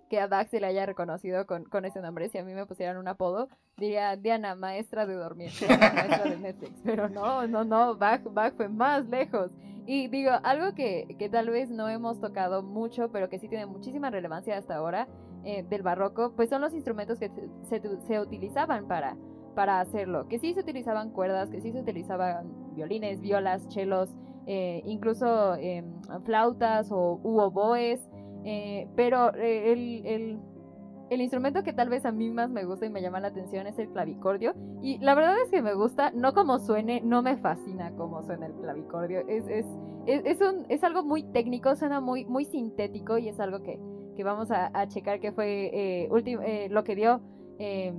que 0.10 0.20
a 0.20 0.28
Dax 0.28 0.52
se 0.52 0.60
le 0.60 0.68
haya 0.68 0.86
reconocido 0.86 1.46
con, 1.46 1.64
con, 1.66 1.86
ese 1.86 2.02
nombre. 2.02 2.30
Si 2.30 2.38
a 2.38 2.44
mí 2.44 2.54
me 2.54 2.66
pusieran 2.66 2.98
un 2.98 3.08
apodo, 3.08 3.48
diría 3.78 4.16
Diana, 4.18 4.56
maestra 4.56 5.06
de 5.06 5.16
dormir, 5.16 5.52
maestra 5.70 6.24
de 6.30 6.38
Netflix. 6.38 6.82
Pero 6.84 7.10
no, 7.10 7.48
no, 7.48 7.64
no, 7.64 7.96
Bach, 7.96 8.22
Bach 8.24 8.54
fue 8.56 8.68
más 8.68 9.08
lejos. 9.08 9.52
Y 9.86 10.08
digo, 10.08 10.32
algo 10.44 10.76
que, 10.76 11.16
que, 11.18 11.30
tal 11.30 11.50
vez 11.50 11.70
no 11.70 11.90
hemos 11.90 12.20
tocado 12.20 12.62
mucho, 12.62 13.12
pero 13.12 13.30
que 13.30 13.40
sí 13.40 13.48
tiene 13.48 13.66
muchísima 13.66 14.10
relevancia 14.10 14.58
hasta 14.58 14.76
ahora 14.76 15.08
eh, 15.44 15.64
del 15.64 15.82
barroco, 15.82 16.34
pues 16.36 16.50
son 16.50 16.62
los 16.62 16.74
instrumentos 16.74 17.18
que 17.18 17.32
se, 17.70 17.82
se, 18.08 18.20
utilizaban 18.20 18.88
para, 18.88 19.16
para 19.56 19.80
hacerlo. 19.80 20.28
Que 20.28 20.38
sí 20.38 20.54
se 20.54 20.60
utilizaban 20.60 21.12
cuerdas, 21.12 21.50
que 21.50 21.62
sí 21.62 21.72
se 21.72 21.80
utilizaban 21.80 22.76
violines, 22.76 23.22
violas, 23.22 23.68
chelos, 23.70 24.16
eh, 24.46 24.82
incluso 24.86 25.56
em, 25.56 26.02
flautas 26.26 26.92
o 26.92 27.20
u 27.24 27.40
oboes. 27.40 28.09
Eh, 28.46 28.88
pero 28.96 29.34
eh, 29.36 29.74
el, 29.74 30.40
el, 31.10 31.22
instrumento 31.22 31.64
que 31.64 31.74
tal 31.74 31.90
vez 31.90 32.06
a 32.06 32.12
mí 32.12 32.30
más 32.32 32.50
me 32.50 32.64
gusta 32.64 32.86
y 32.86 32.90
me 32.90 33.02
llama 33.02 33.20
la 33.20 33.28
atención 33.30 33.68
es 33.68 33.78
el 33.80 33.90
clavicordio. 33.90 34.54
Y 34.82 34.98
la 35.00 35.16
verdad 35.16 35.36
es 35.44 35.52
que 35.52 35.62
me 35.62 35.74
gusta, 35.74 36.12
no 36.12 36.34
como 36.34 36.60
suene, 36.60 37.02
no 37.02 37.22
me 37.22 37.38
fascina 37.38 37.92
cómo 37.96 38.24
suena 38.24 38.46
el 38.46 38.54
clavicordio. 38.54 39.28
Es, 39.28 39.48
es, 39.48 39.66
es, 40.06 40.42
un, 40.42 40.66
es 40.70 40.84
algo 40.84 41.04
muy 41.04 41.24
técnico, 41.24 41.76
suena 41.76 42.00
muy, 42.00 42.26
muy 42.26 42.46
sintético 42.46 43.18
y 43.18 43.30
es 43.30 43.40
algo 43.40 43.62
que, 43.62 43.80
que 44.16 44.24
vamos 44.24 44.50
a, 44.52 44.88
checar 44.88 45.20
que 45.20 45.32
fue 45.32 45.68
eh, 45.74 46.10
eh, 46.12 46.68
lo 46.70 46.84
que 46.84 46.96
dio 46.96 47.22
em, 47.58 47.96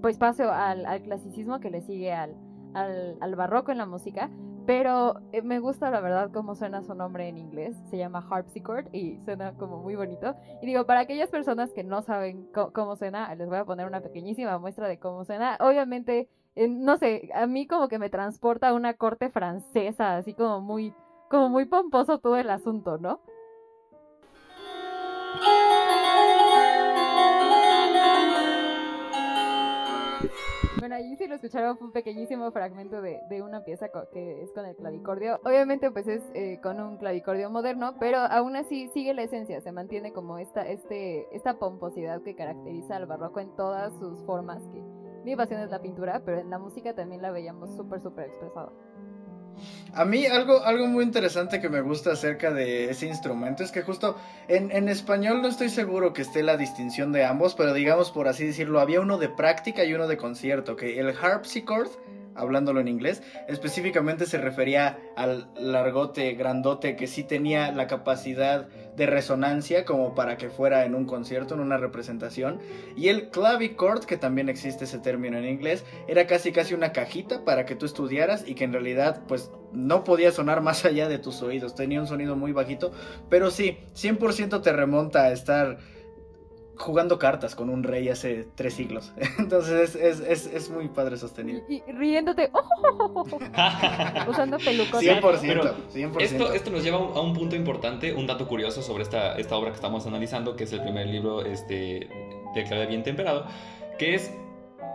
pues 0.00 0.18
paso 0.18 0.50
al, 0.50 0.86
al, 0.86 1.02
clasicismo 1.02 1.60
que 1.60 1.70
le 1.70 1.82
sigue 1.82 2.12
al, 2.12 2.34
al, 2.74 3.16
al 3.20 3.36
barroco 3.36 3.70
en 3.70 3.78
la 3.78 3.86
música. 3.86 4.30
Pero 4.66 5.20
eh, 5.32 5.42
me 5.42 5.58
gusta 5.58 5.90
la 5.90 6.00
verdad 6.00 6.30
cómo 6.32 6.54
suena 6.54 6.82
su 6.82 6.94
nombre 6.94 7.28
en 7.28 7.36
inglés. 7.36 7.76
Se 7.90 7.98
llama 7.98 8.24
harpsichord 8.30 8.86
y 8.92 9.18
suena 9.24 9.54
como 9.54 9.78
muy 9.78 9.96
bonito. 9.96 10.36
Y 10.60 10.66
digo, 10.66 10.86
para 10.86 11.00
aquellas 11.00 11.30
personas 11.30 11.72
que 11.72 11.82
no 11.82 12.02
saben 12.02 12.48
cómo 12.72 12.96
suena, 12.96 13.34
les 13.34 13.48
voy 13.48 13.58
a 13.58 13.64
poner 13.64 13.86
una 13.86 14.00
pequeñísima 14.00 14.58
muestra 14.58 14.86
de 14.86 14.98
cómo 14.98 15.24
suena. 15.24 15.56
Obviamente, 15.60 16.28
eh, 16.54 16.68
no 16.68 16.96
sé, 16.96 17.30
a 17.34 17.46
mí 17.46 17.66
como 17.66 17.88
que 17.88 17.98
me 17.98 18.10
transporta 18.10 18.68
a 18.68 18.74
una 18.74 18.94
corte 18.94 19.30
francesa, 19.30 20.16
así 20.16 20.34
como 20.34 20.60
muy, 20.60 20.94
como 21.28 21.48
muy 21.48 21.64
pomposo 21.64 22.18
todo 22.18 22.36
el 22.36 22.50
asunto, 22.50 22.98
¿no? 22.98 23.20
Ahí 30.90 31.14
sí 31.16 31.26
lo 31.28 31.34
escucharon 31.34 31.76
fue 31.76 31.86
un 31.88 31.92
pequeñísimo 31.92 32.50
fragmento 32.50 33.00
de, 33.02 33.20
de 33.28 33.42
una 33.42 33.62
pieza 33.62 33.88
que 34.12 34.42
es 34.42 34.50
con 34.52 34.64
el 34.64 34.74
clavicordio. 34.74 35.38
Obviamente 35.44 35.90
pues 35.90 36.08
es 36.08 36.22
eh, 36.34 36.58
con 36.62 36.80
un 36.80 36.96
clavicordio 36.96 37.50
moderno, 37.50 37.94
pero 38.00 38.18
aún 38.18 38.56
así 38.56 38.88
sigue 38.88 39.14
la 39.14 39.22
esencia, 39.22 39.60
se 39.60 39.70
mantiene 39.70 40.12
como 40.12 40.38
esta, 40.38 40.62
este, 40.62 41.26
esta 41.36 41.58
pomposidad 41.58 42.22
que 42.22 42.34
caracteriza 42.34 42.96
al 42.96 43.06
barroco 43.06 43.40
en 43.40 43.54
todas 43.54 43.92
sus 43.98 44.22
formas. 44.24 44.62
Que 44.72 44.82
mi 45.24 45.36
pasión 45.36 45.60
es 45.60 45.70
la 45.70 45.80
pintura, 45.80 46.22
pero 46.24 46.40
en 46.40 46.50
la 46.50 46.58
música 46.58 46.94
también 46.94 47.22
la 47.22 47.30
veíamos 47.30 47.76
súper, 47.76 48.00
súper 48.00 48.26
expresada. 48.28 48.72
A 49.94 50.04
mí 50.06 50.24
algo, 50.24 50.64
algo 50.64 50.86
muy 50.86 51.04
interesante 51.04 51.60
que 51.60 51.68
me 51.68 51.82
gusta 51.82 52.12
acerca 52.12 52.50
de 52.50 52.90
ese 52.90 53.06
instrumento 53.06 53.62
es 53.62 53.70
que 53.70 53.82
justo 53.82 54.16
en, 54.48 54.70
en, 54.70 54.88
español 54.88 55.42
no 55.42 55.48
estoy 55.48 55.68
seguro 55.68 56.14
que 56.14 56.22
esté 56.22 56.42
la 56.42 56.56
distinción 56.56 57.12
de 57.12 57.24
ambos, 57.24 57.54
pero 57.54 57.74
digamos 57.74 58.10
por 58.10 58.26
así 58.26 58.46
decirlo, 58.46 58.80
había 58.80 59.00
uno 59.00 59.18
de 59.18 59.28
práctica 59.28 59.84
y 59.84 59.92
uno 59.92 60.08
de 60.08 60.16
concierto, 60.16 60.76
que 60.76 60.98
el 60.98 61.10
harpsichord 61.10 61.90
hablándolo 62.34 62.80
en 62.80 62.88
inglés, 62.88 63.22
específicamente 63.48 64.26
se 64.26 64.38
refería 64.38 64.98
al 65.16 65.50
largote 65.56 66.32
grandote 66.34 66.96
que 66.96 67.06
sí 67.06 67.24
tenía 67.24 67.72
la 67.72 67.86
capacidad 67.86 68.68
de 68.96 69.06
resonancia 69.06 69.84
como 69.84 70.14
para 70.14 70.36
que 70.36 70.50
fuera 70.50 70.84
en 70.84 70.94
un 70.94 71.06
concierto, 71.06 71.54
en 71.54 71.60
una 71.60 71.78
representación, 71.78 72.60
y 72.96 73.08
el 73.08 73.30
clavichord, 73.30 74.04
que 74.04 74.16
también 74.16 74.48
existe 74.48 74.84
ese 74.84 74.98
término 74.98 75.38
en 75.38 75.46
inglés, 75.46 75.84
era 76.08 76.26
casi 76.26 76.52
casi 76.52 76.74
una 76.74 76.92
cajita 76.92 77.44
para 77.44 77.64
que 77.64 77.74
tú 77.74 77.86
estudiaras 77.86 78.46
y 78.46 78.54
que 78.54 78.64
en 78.64 78.72
realidad 78.72 79.22
pues 79.26 79.50
no 79.72 80.04
podía 80.04 80.32
sonar 80.32 80.60
más 80.60 80.84
allá 80.84 81.08
de 81.08 81.18
tus 81.18 81.42
oídos, 81.42 81.74
tenía 81.74 82.00
un 82.00 82.06
sonido 82.06 82.36
muy 82.36 82.52
bajito, 82.52 82.92
pero 83.30 83.50
sí, 83.50 83.78
100% 83.94 84.60
te 84.62 84.72
remonta 84.72 85.24
a 85.24 85.32
estar 85.32 85.78
jugando 86.76 87.18
cartas 87.18 87.54
con 87.54 87.70
un 87.70 87.82
rey 87.82 88.08
hace 88.08 88.46
tres 88.54 88.74
siglos. 88.74 89.12
Entonces 89.38 89.94
es, 89.94 90.20
es, 90.20 90.46
es, 90.46 90.70
muy 90.70 90.88
padre 90.88 91.16
sostenido. 91.16 91.62
Y, 91.68 91.82
riéndote, 91.92 92.50
usando 94.28 94.58
pelucos. 94.58 95.02
100%, 95.02 95.74
100%. 95.92 96.20
Esto, 96.20 96.52
esto, 96.52 96.70
nos 96.70 96.82
lleva 96.82 96.98
a 96.98 97.20
un 97.20 97.34
punto 97.34 97.56
importante, 97.56 98.12
un 98.14 98.26
dato 98.26 98.48
curioso 98.48 98.82
sobre 98.82 99.02
esta, 99.02 99.36
esta 99.36 99.56
obra 99.56 99.70
que 99.70 99.76
estamos 99.76 100.06
analizando, 100.06 100.56
que 100.56 100.64
es 100.64 100.72
el 100.72 100.82
primer 100.82 101.06
libro 101.06 101.44
este, 101.44 102.08
de 102.54 102.64
clave 102.64 102.86
bien 102.86 103.02
temperado, 103.02 103.46
que 103.98 104.14
es 104.14 104.30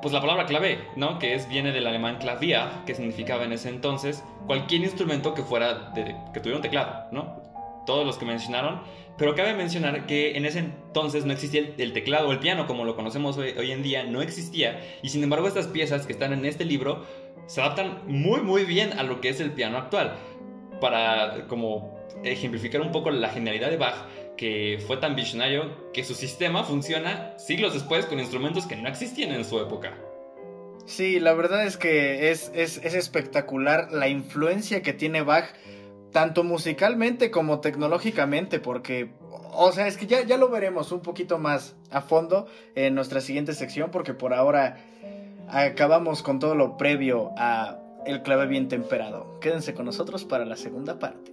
pues 0.01 0.13
la 0.13 0.21
palabra 0.21 0.45
clave, 0.45 0.79
¿no? 0.95 1.19
Que 1.19 1.33
es, 1.33 1.49
viene 1.49 1.71
del 1.71 1.87
alemán 1.87 2.17
clavier, 2.17 2.67
que 2.85 2.93
significaba 2.93 3.45
en 3.45 3.53
ese 3.53 3.69
entonces 3.69 4.23
cualquier 4.45 4.81
instrumento 4.81 5.33
que 5.33 5.41
fuera 5.41 5.91
de, 5.91 6.15
que 6.33 6.39
tuviera 6.39 6.57
un 6.57 6.61
teclado, 6.61 7.07
¿no? 7.11 7.41
Todos 7.87 8.05
los 8.05 8.19
que 8.19 8.25
mencionaron 8.25 8.81
pero 9.17 9.33
cabe 9.33 9.55
mencionar 9.55 10.05
que 10.05 10.37
en 10.37 10.45
ese 10.45 10.59
entonces 10.59 11.25
no 11.25 11.33
existía 11.33 11.73
el, 11.77 11.93
teclado 11.93 12.27
o 12.27 12.31
el 12.31 12.39
piano 12.39 12.67
como 12.67 12.85
lo 12.85 12.95
conocemos 12.95 13.37
hoy, 13.37 13.71
en 13.71 13.81
día, 13.81 14.03
no 14.03 14.21
existía. 14.21 14.79
Y 15.01 15.09
sin 15.09 15.23
embargo 15.23 15.47
estas 15.47 15.67
piezas 15.67 16.05
que 16.05 16.13
están 16.13 16.33
en 16.33 16.45
este 16.45 16.65
libro 16.65 17.03
se 17.47 17.61
adaptan 17.61 18.03
muy 18.05 18.41
muy 18.41 18.63
bien 18.65 18.93
a 18.93 19.03
lo 19.03 19.19
que 19.19 19.29
es 19.29 19.39
el 19.39 19.51
piano 19.51 19.77
actual. 19.77 20.15
Para 20.79 21.47
como 21.47 21.97
ejemplificar 22.23 22.81
un 22.81 22.91
poco 22.91 23.09
la 23.09 23.29
genialidad 23.29 23.71
de 23.71 23.77
Bach, 23.77 24.05
que 24.37 24.77
fue 24.85 24.97
tan 24.97 25.15
visionario 25.15 25.91
que 25.93 26.03
su 26.03 26.13
sistema 26.13 26.63
funciona 26.63 27.33
siglos 27.39 27.73
después 27.73 28.05
con 28.05 28.19
instrumentos 28.19 28.67
que 28.67 28.75
no 28.75 28.87
existían 28.87 29.31
en 29.31 29.45
su 29.45 29.59
época. 29.59 29.97
Sí, 30.85 31.19
la 31.19 31.33
verdad 31.33 31.65
es 31.65 31.75
que 31.75 32.29
es, 32.29 32.51
es, 32.53 32.77
es 32.83 32.93
espectacular 32.93 33.91
la 33.91 34.07
influencia 34.07 34.83
que 34.83 34.93
tiene 34.93 35.21
Bach 35.21 35.49
tanto 36.17 36.43
musicalmente 36.43 37.29
como 37.29 37.59
tecnológicamente, 37.59 38.59
porque, 38.59 39.11
o 39.53 39.71
sea, 39.71 39.85
es 39.85 39.97
que 39.97 40.07
ya, 40.07 40.23
ya 40.23 40.37
lo 40.37 40.49
veremos 40.49 40.91
un 40.91 41.01
poquito 41.01 41.37
más 41.37 41.75
a 41.91 42.01
fondo 42.01 42.47
en 42.73 42.95
nuestra 42.95 43.21
siguiente 43.21 43.53
sección, 43.53 43.91
porque 43.91 44.15
por 44.15 44.33
ahora 44.33 44.77
acabamos 45.47 46.23
con 46.23 46.39
todo 46.39 46.55
lo 46.55 46.75
previo 46.75 47.33
a 47.37 47.77
el 48.07 48.23
clave 48.23 48.47
bien 48.47 48.67
temperado. 48.67 49.39
Quédense 49.41 49.75
con 49.75 49.85
nosotros 49.85 50.25
para 50.25 50.43
la 50.43 50.55
segunda 50.55 50.97
parte. 50.97 51.26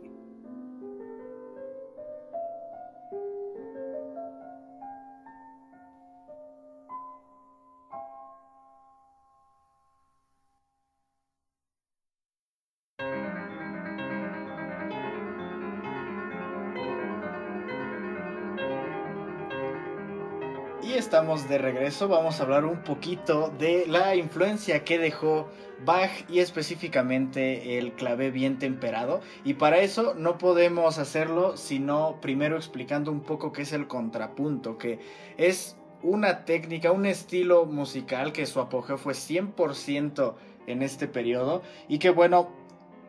De 21.35 21.59
regreso. 21.59 22.07
Vamos 22.07 22.39
a 22.39 22.45
hablar 22.45 22.65
un 22.65 22.85
poquito 22.85 23.53
de 23.59 23.87
la 23.89 24.15
influencia 24.15 24.85
que 24.85 24.99
dejó 24.99 25.49
Bach 25.85 26.11
y 26.31 26.39
específicamente 26.39 27.77
el 27.77 27.93
clave 27.93 28.31
bien 28.31 28.61
temperado. 28.61 29.21
Y 29.45 29.55
para 29.55 29.79
eso 29.79 30.15
no 30.15 30.39
podemos 30.39 30.99
hacerlo 30.99 31.57
sino 31.57 32.21
primero 32.21 32.57
explicando 32.57 33.11
un 33.11 33.21
poco 33.21 33.53
qué 33.53 33.63
es 33.63 33.73
el 33.73 33.89
contrapunto, 33.89 34.79
que 34.79 35.01
es 35.37 35.77
una 36.03 36.45
técnica, 36.45 36.93
un 36.93 37.05
estilo 37.05 37.67
musical 37.67 38.33
que 38.33 38.47
su 38.47 38.61
apogeo 38.61 38.97
fue 38.97 39.15
100% 39.15 40.35
en 40.69 40.83
este 40.83 41.09
periodo 41.09 41.63
y 41.89 41.99
que 41.99 42.11
bueno, 42.11 42.49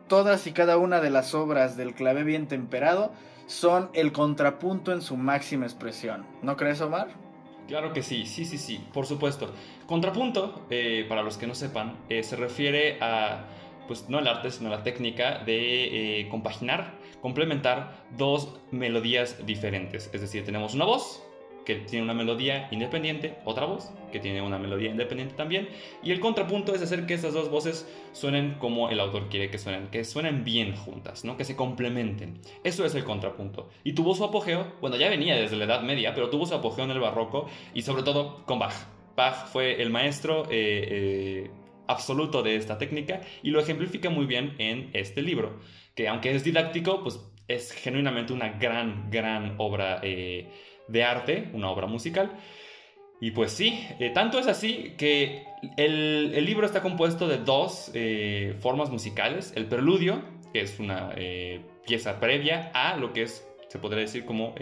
todas 0.08 0.46
y 0.48 0.52
cada 0.52 0.78
una 0.78 1.00
de 1.00 1.10
las 1.10 1.32
obras 1.32 1.76
del 1.76 1.94
clave 1.94 2.24
bien 2.24 2.48
temperado 2.48 3.12
son 3.46 3.88
el 3.94 4.10
contrapunto 4.10 4.92
en 4.92 5.00
su 5.00 5.16
máxima 5.16 5.64
expresión. 5.64 6.26
¿No 6.42 6.56
crees, 6.56 6.80
Omar? 6.80 7.25
Claro 7.66 7.92
que 7.92 8.02
sí, 8.02 8.26
sí, 8.26 8.44
sí, 8.44 8.58
sí, 8.58 8.80
por 8.92 9.06
supuesto. 9.06 9.52
Contrapunto, 9.86 10.66
eh, 10.70 11.04
para 11.08 11.22
los 11.22 11.36
que 11.36 11.46
no 11.48 11.54
sepan, 11.54 11.96
eh, 12.08 12.22
se 12.22 12.36
refiere 12.36 12.98
a, 13.00 13.44
pues 13.88 14.08
no 14.08 14.20
el 14.20 14.28
arte, 14.28 14.50
sino 14.52 14.70
la 14.70 14.84
técnica 14.84 15.38
de 15.44 16.20
eh, 16.20 16.28
compaginar, 16.28 16.94
complementar 17.20 18.04
dos 18.16 18.60
melodías 18.70 19.44
diferentes. 19.46 20.10
Es 20.12 20.20
decir, 20.20 20.44
tenemos 20.44 20.74
una 20.74 20.84
voz 20.84 21.25
que 21.66 21.74
tiene 21.74 22.04
una 22.04 22.14
melodía 22.14 22.68
independiente, 22.70 23.36
otra 23.44 23.66
voz 23.66 23.90
que 24.12 24.20
tiene 24.20 24.40
una 24.40 24.56
melodía 24.56 24.90
independiente 24.90 25.34
también, 25.34 25.68
y 26.02 26.12
el 26.12 26.20
contrapunto 26.20 26.72
es 26.74 26.80
hacer 26.80 27.06
que 27.06 27.14
esas 27.14 27.34
dos 27.34 27.50
voces 27.50 27.86
suenen 28.12 28.54
como 28.54 28.88
el 28.88 29.00
autor 29.00 29.28
quiere 29.28 29.50
que 29.50 29.58
suenen, 29.58 29.88
que 29.88 30.04
suenen 30.04 30.44
bien 30.44 30.76
juntas, 30.76 31.24
¿no? 31.24 31.36
que 31.36 31.44
se 31.44 31.56
complementen. 31.56 32.40
Eso 32.62 32.86
es 32.86 32.94
el 32.94 33.04
contrapunto. 33.04 33.68
Y 33.82 33.92
tuvo 33.92 34.14
su 34.14 34.24
apogeo, 34.24 34.74
bueno, 34.80 34.96
ya 34.96 35.10
venía 35.10 35.34
desde 35.34 35.56
la 35.56 35.64
Edad 35.64 35.82
Media, 35.82 36.14
pero 36.14 36.30
tuvo 36.30 36.46
su 36.46 36.54
apogeo 36.54 36.84
en 36.84 36.92
el 36.92 37.00
barroco 37.00 37.48
y 37.74 37.82
sobre 37.82 38.04
todo 38.04 38.44
con 38.46 38.60
Bach. 38.60 38.86
Bach 39.16 39.48
fue 39.48 39.82
el 39.82 39.90
maestro 39.90 40.44
eh, 40.44 40.86
eh, 40.88 41.50
absoluto 41.88 42.44
de 42.44 42.54
esta 42.54 42.78
técnica 42.78 43.22
y 43.42 43.50
lo 43.50 43.58
ejemplifica 43.58 44.08
muy 44.08 44.26
bien 44.26 44.54
en 44.58 44.90
este 44.92 45.20
libro, 45.20 45.58
que 45.96 46.06
aunque 46.06 46.32
es 46.32 46.44
didáctico, 46.44 47.02
pues 47.02 47.20
es 47.48 47.72
genuinamente 47.72 48.32
una 48.32 48.50
gran, 48.50 49.10
gran 49.10 49.54
obra. 49.58 50.00
Eh, 50.02 50.48
de 50.88 51.04
arte, 51.04 51.50
una 51.52 51.70
obra 51.70 51.86
musical. 51.86 52.32
Y 53.20 53.30
pues 53.30 53.52
sí, 53.52 53.86
eh, 53.98 54.10
tanto 54.10 54.38
es 54.38 54.46
así 54.46 54.94
que 54.98 55.44
el, 55.76 56.44
libro 56.44 56.66
está 56.66 56.82
compuesto 56.82 57.26
de 57.28 57.38
dos 57.38 57.90
eh, 57.94 58.56
formas 58.60 58.90
musicales. 58.90 59.52
El 59.56 59.66
preludio, 59.66 60.22
que 60.52 60.60
es 60.60 60.78
una 60.78 61.12
eh, 61.16 61.62
pieza 61.86 62.20
previa 62.20 62.70
a 62.74 62.96
lo 62.96 63.12
que 63.12 63.22
es, 63.22 63.46
se 63.68 63.78
podría 63.78 64.00
decir 64.00 64.26
como 64.26 64.54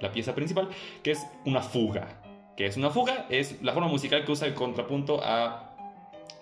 la 0.00 0.10
pieza 0.10 0.34
principal, 0.34 0.68
que 1.02 1.12
es 1.12 1.26
una 1.44 1.60
fuga. 1.60 2.22
que 2.56 2.66
es 2.66 2.76
una 2.76 2.90
fuga? 2.90 3.26
Es 3.28 3.62
la 3.62 3.72
forma 3.72 3.88
musical 3.88 4.24
que 4.24 4.32
usa 4.32 4.48
el 4.48 4.54
contrapunto 4.54 5.20
a 5.22 5.72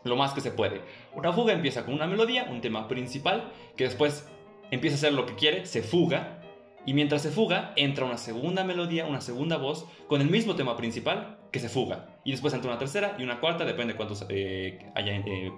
lo 0.05 0.17
más 0.17 0.33
que 0.33 0.41
se 0.41 0.51
puede. 0.51 0.81
Una 1.15 1.33
fuga 1.33 1.53
empieza 1.53 1.85
con 1.85 1.95
una 1.95 2.07
melodía, 2.07 2.47
un 2.49 2.61
tema 2.61 2.89
principal, 2.89 3.53
que 3.77 3.85
después 3.85 4.27
empieza 4.71 4.97
a 4.97 4.99
hacer 4.99 5.13
lo 5.13 5.27
que 5.27 5.35
quiere, 5.35 5.67
se 5.67 5.83
fuga, 5.83 6.40
y 6.87 6.95
mientras 6.95 7.23
se 7.23 7.31
fuga, 7.31 7.73
entra 7.77 8.05
una 8.05 8.17
segunda 8.17 8.65
melodía, 8.65 9.07
una 9.07 9.21
segunda 9.21 9.59
voz, 9.59 9.87
con 10.09 10.21
el 10.21 10.31
mismo 10.31 10.57
tema 10.57 10.77
principal 10.77 11.39
que 11.53 11.59
se 11.59 11.69
fuga. 11.69 12.09
Y 12.25 12.31
después 12.31 12.55
entra 12.55 12.71
una 12.71 12.79
tercera 12.79 13.17
y 13.19 13.23
una 13.23 13.41
cuarta, 13.41 13.65
depende 13.65 13.93
de 13.93 13.97
cuántos 13.97 14.25
eh, 14.29 14.91
haya 14.95 15.15
eh, 15.15 15.53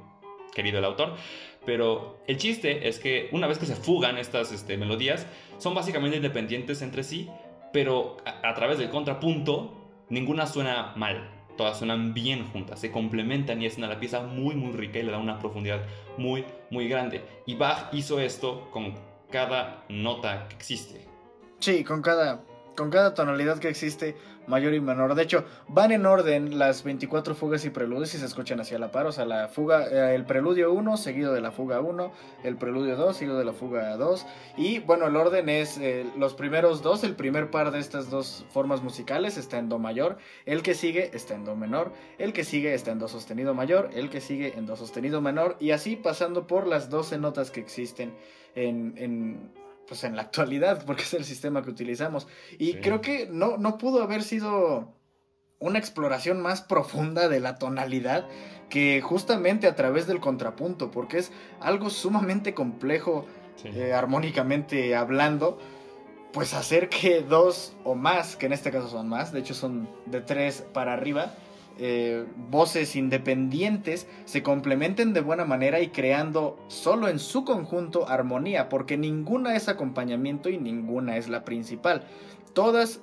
querido 0.53 0.79
el 0.79 0.85
autor. 0.85 1.15
Pero 1.65 2.19
el 2.27 2.39
chiste 2.39 2.89
es 2.89 2.99
que 2.99 3.29
una 3.33 3.47
vez 3.47 3.59
que 3.59 3.67
se 3.67 3.77
fugan 3.77 4.19
estas 4.19 4.53
este, 4.53 4.77
melodías, 4.77 5.27
son 5.59 5.75
básicamente 5.75 6.17
independientes 6.17 6.83
entre 6.83 7.05
sí, 7.05 7.29
pero 7.73 8.17
a, 8.25 8.55
través 8.55 8.79
del 8.79 8.91
contrapunto, 8.91 9.73
ninguna 10.09 10.47
suena 10.47 10.93
mal. 10.97 11.31
Todas 11.57 11.79
suenan 11.79 12.15
bien 12.15 12.47
juntas, 12.47 12.81
se 12.81 12.91
complementan 12.91 13.61
y 13.63 13.67
es 13.67 13.77
una 13.77 14.01
pieza 14.01 14.23
muy 14.23 14.55
muy 14.55 14.73
rica 14.73 14.99
y 14.99 15.03
le 15.03 15.13
da 15.13 15.19
una 15.19 15.39
profundidad 15.39 15.83
muy 16.17 16.45
muy 16.71 16.89
grande. 16.89 17.23
Y 17.47 17.55
Bach 17.55 17.93
hizo 17.93 18.19
esto 18.21 18.71
con 18.71 18.95
cada 19.31 19.85
nota 19.89 20.49
que 20.49 20.57
existe. 20.57 21.12
Sí, 21.63 21.85
con 21.85 22.03
cada, 22.03 22.43
con 22.77 22.91
cada 22.91 23.15
tonalidad 23.15 23.61
que 23.61 23.69
existe, 23.69 24.17
mayor 24.49 24.75
y 24.75 24.81
menor. 24.81 25.15
De 25.15 25.23
hecho, 25.23 25.45
van 25.69 25.93
en 25.93 26.07
orden 26.07 26.59
las 26.59 26.83
24 26.83 27.37
fugas 27.37 27.65
y 27.65 27.71
preludios 27.71 28.13
y 28.17 28.19
se 28.19 28.27
escuchan 28.27 28.59
hacia 28.59 28.81
la 28.81 28.91
par. 28.91 29.07
O 29.07 29.13
sea, 29.13 29.27
la 29.27 29.47
fuga, 29.47 29.87
eh, 29.87 30.17
el 30.17 30.25
preludio 30.25 30.73
1 30.73 30.97
seguido 30.97 31.33
de 31.33 31.41
la 31.41 31.53
fuga 31.53 31.79
1, 31.79 32.11
el 32.43 32.57
preludio 32.57 32.97
2 32.97 33.17
seguido 33.17 33.39
de 33.39 33.45
la 33.45 33.53
fuga 33.53 33.97
2. 33.97 34.27
Y 34.57 34.81
bueno, 34.81 35.07
el 35.07 35.15
orden 35.15 35.49
es 35.49 35.79
eh, 35.79 36.05
los 36.19 36.35
primeros 36.35 36.83
dos, 36.83 37.05
el 37.05 37.15
primer 37.15 37.53
par 37.53 37.71
de 37.71 37.79
estas 37.79 38.11
dos 38.11 38.45
formas 38.51 38.83
musicales 38.83 39.37
está 39.37 39.59
en 39.59 39.69
Do 39.69 39.79
mayor, 39.79 40.19
el 40.47 40.65
que 40.65 40.75
sigue 40.75 41.13
está 41.15 41.37
en 41.37 41.45
Do 41.45 41.55
menor, 41.55 41.93
el 42.19 42.33
que 42.33 42.43
sigue 42.43 42.75
está 42.75 42.91
en 42.91 42.99
Do 42.99 43.07
sostenido 43.07 43.55
mayor, 43.55 43.89
el 43.95 44.11
que 44.11 44.21
sigue 44.21 44.59
en 44.59 44.67
Do 44.67 44.75
sostenido 44.75 45.21
menor 45.21 45.57
y 45.61 45.71
así 45.71 45.95
pasando 45.95 46.49
por 46.49 46.67
las 46.67 46.91
12 46.91 47.19
notas 47.19 47.53
que 47.53 47.61
existen 47.61 48.13
en, 48.57 48.95
en 48.97 49.62
pues 49.87 50.05
en 50.05 50.17
la 50.17 50.23
actualidad, 50.23 50.85
porque 50.87 51.03
es 51.03 51.15
el 51.15 51.25
sistema 51.25 51.63
que 51.63 51.71
utilizamos. 51.71 52.27
Y 52.59 52.75
creo 52.75 53.01
que 53.01 53.29
no, 53.31 53.57
no 53.57 53.79
pudo 53.79 54.03
haber 54.03 54.23
sido 54.23 54.95
una 55.59 55.79
exploración 55.79 56.41
más 56.43 56.61
profunda 56.61 57.29
de 57.29 57.41
la 57.41 57.57
tonalidad 57.57 58.27
que 58.69 59.01
justamente 59.01 59.67
a 59.67 59.77
través 59.77 60.07
del 60.07 60.19
contrapunto, 60.19 60.91
porque 60.91 61.19
es 61.19 61.31
algo 61.61 61.91
sumamente 61.91 62.55
complejo 62.55 63.27
eh, 63.65 63.93
armónicamente 63.93 64.97
hablando, 64.97 65.59
pues 66.33 66.55
hacer 66.55 66.89
que 66.89 67.21
dos 67.21 67.75
o 67.85 67.95
más, 67.95 68.35
que 68.37 68.47
en 68.47 68.55
este 68.55 68.71
caso 68.71 68.89
son 68.89 69.09
más, 69.09 69.33
de 69.33 69.41
hecho 69.41 69.55
son 69.55 69.89
de 70.07 70.21
tres 70.21 70.65
para 70.73 70.95
arriba, 70.95 71.35
eh, 71.79 72.27
voces 72.51 72.97
independientes 72.97 74.07
se 74.25 74.43
complementen 74.43 75.13
de 75.13 75.21
buena 75.21 75.45
manera 75.45 75.81
y 75.81 75.89
creando 75.89 76.59
solo 76.69 77.09
en 77.09 77.19
su 77.19 77.45
conjunto 77.45 78.09
armonía, 78.09 78.69
porque 78.69 78.97
ninguna 78.97 79.57
es 79.57 79.69
acompañamiento 79.69 80.49
y 80.49 80.59
ninguna 80.59 81.17
es 81.17 81.29
la 81.29 81.45
principal. 81.45 82.05
Todas 82.53 83.01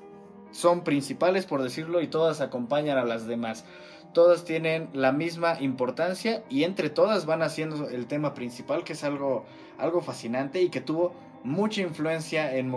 son 0.52 0.84
principales, 0.84 1.46
por 1.46 1.62
decirlo, 1.62 2.02
y 2.02 2.08
todas 2.08 2.42
acompañan 2.42 2.98
a 2.98 3.06
las 3.06 3.28
demás. 3.28 3.66
Todas 4.14 4.44
tienen 4.44 4.90
la 4.94 5.12
misma 5.12 5.62
importancia 5.62 6.44
y 6.50 6.64
entre 6.64 6.90
todas 6.90 7.26
van 7.26 7.44
haciendo 7.44 7.90
el 7.90 8.08
tema 8.08 8.34
principal, 8.34 8.84
que 8.84 8.94
es 8.94 9.04
algo, 9.04 9.46
algo 9.78 10.02
fascinante 10.02 10.62
y 10.62 10.70
que 10.70 10.82
tuvo 10.82 11.14
mucha 11.44 11.82
influencia 11.82 12.56
en, 12.56 12.74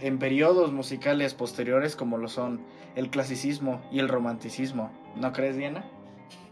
en 0.00 0.18
periodos 0.18 0.72
musicales 0.72 1.34
posteriores 1.34 1.96
como 1.96 2.18
lo 2.18 2.28
son 2.28 2.60
el 2.94 3.10
clasicismo 3.10 3.80
y 3.90 3.98
el 4.00 4.08
romanticismo. 4.08 4.90
¿No 5.16 5.32
crees, 5.32 5.56
Diana? 5.56 5.84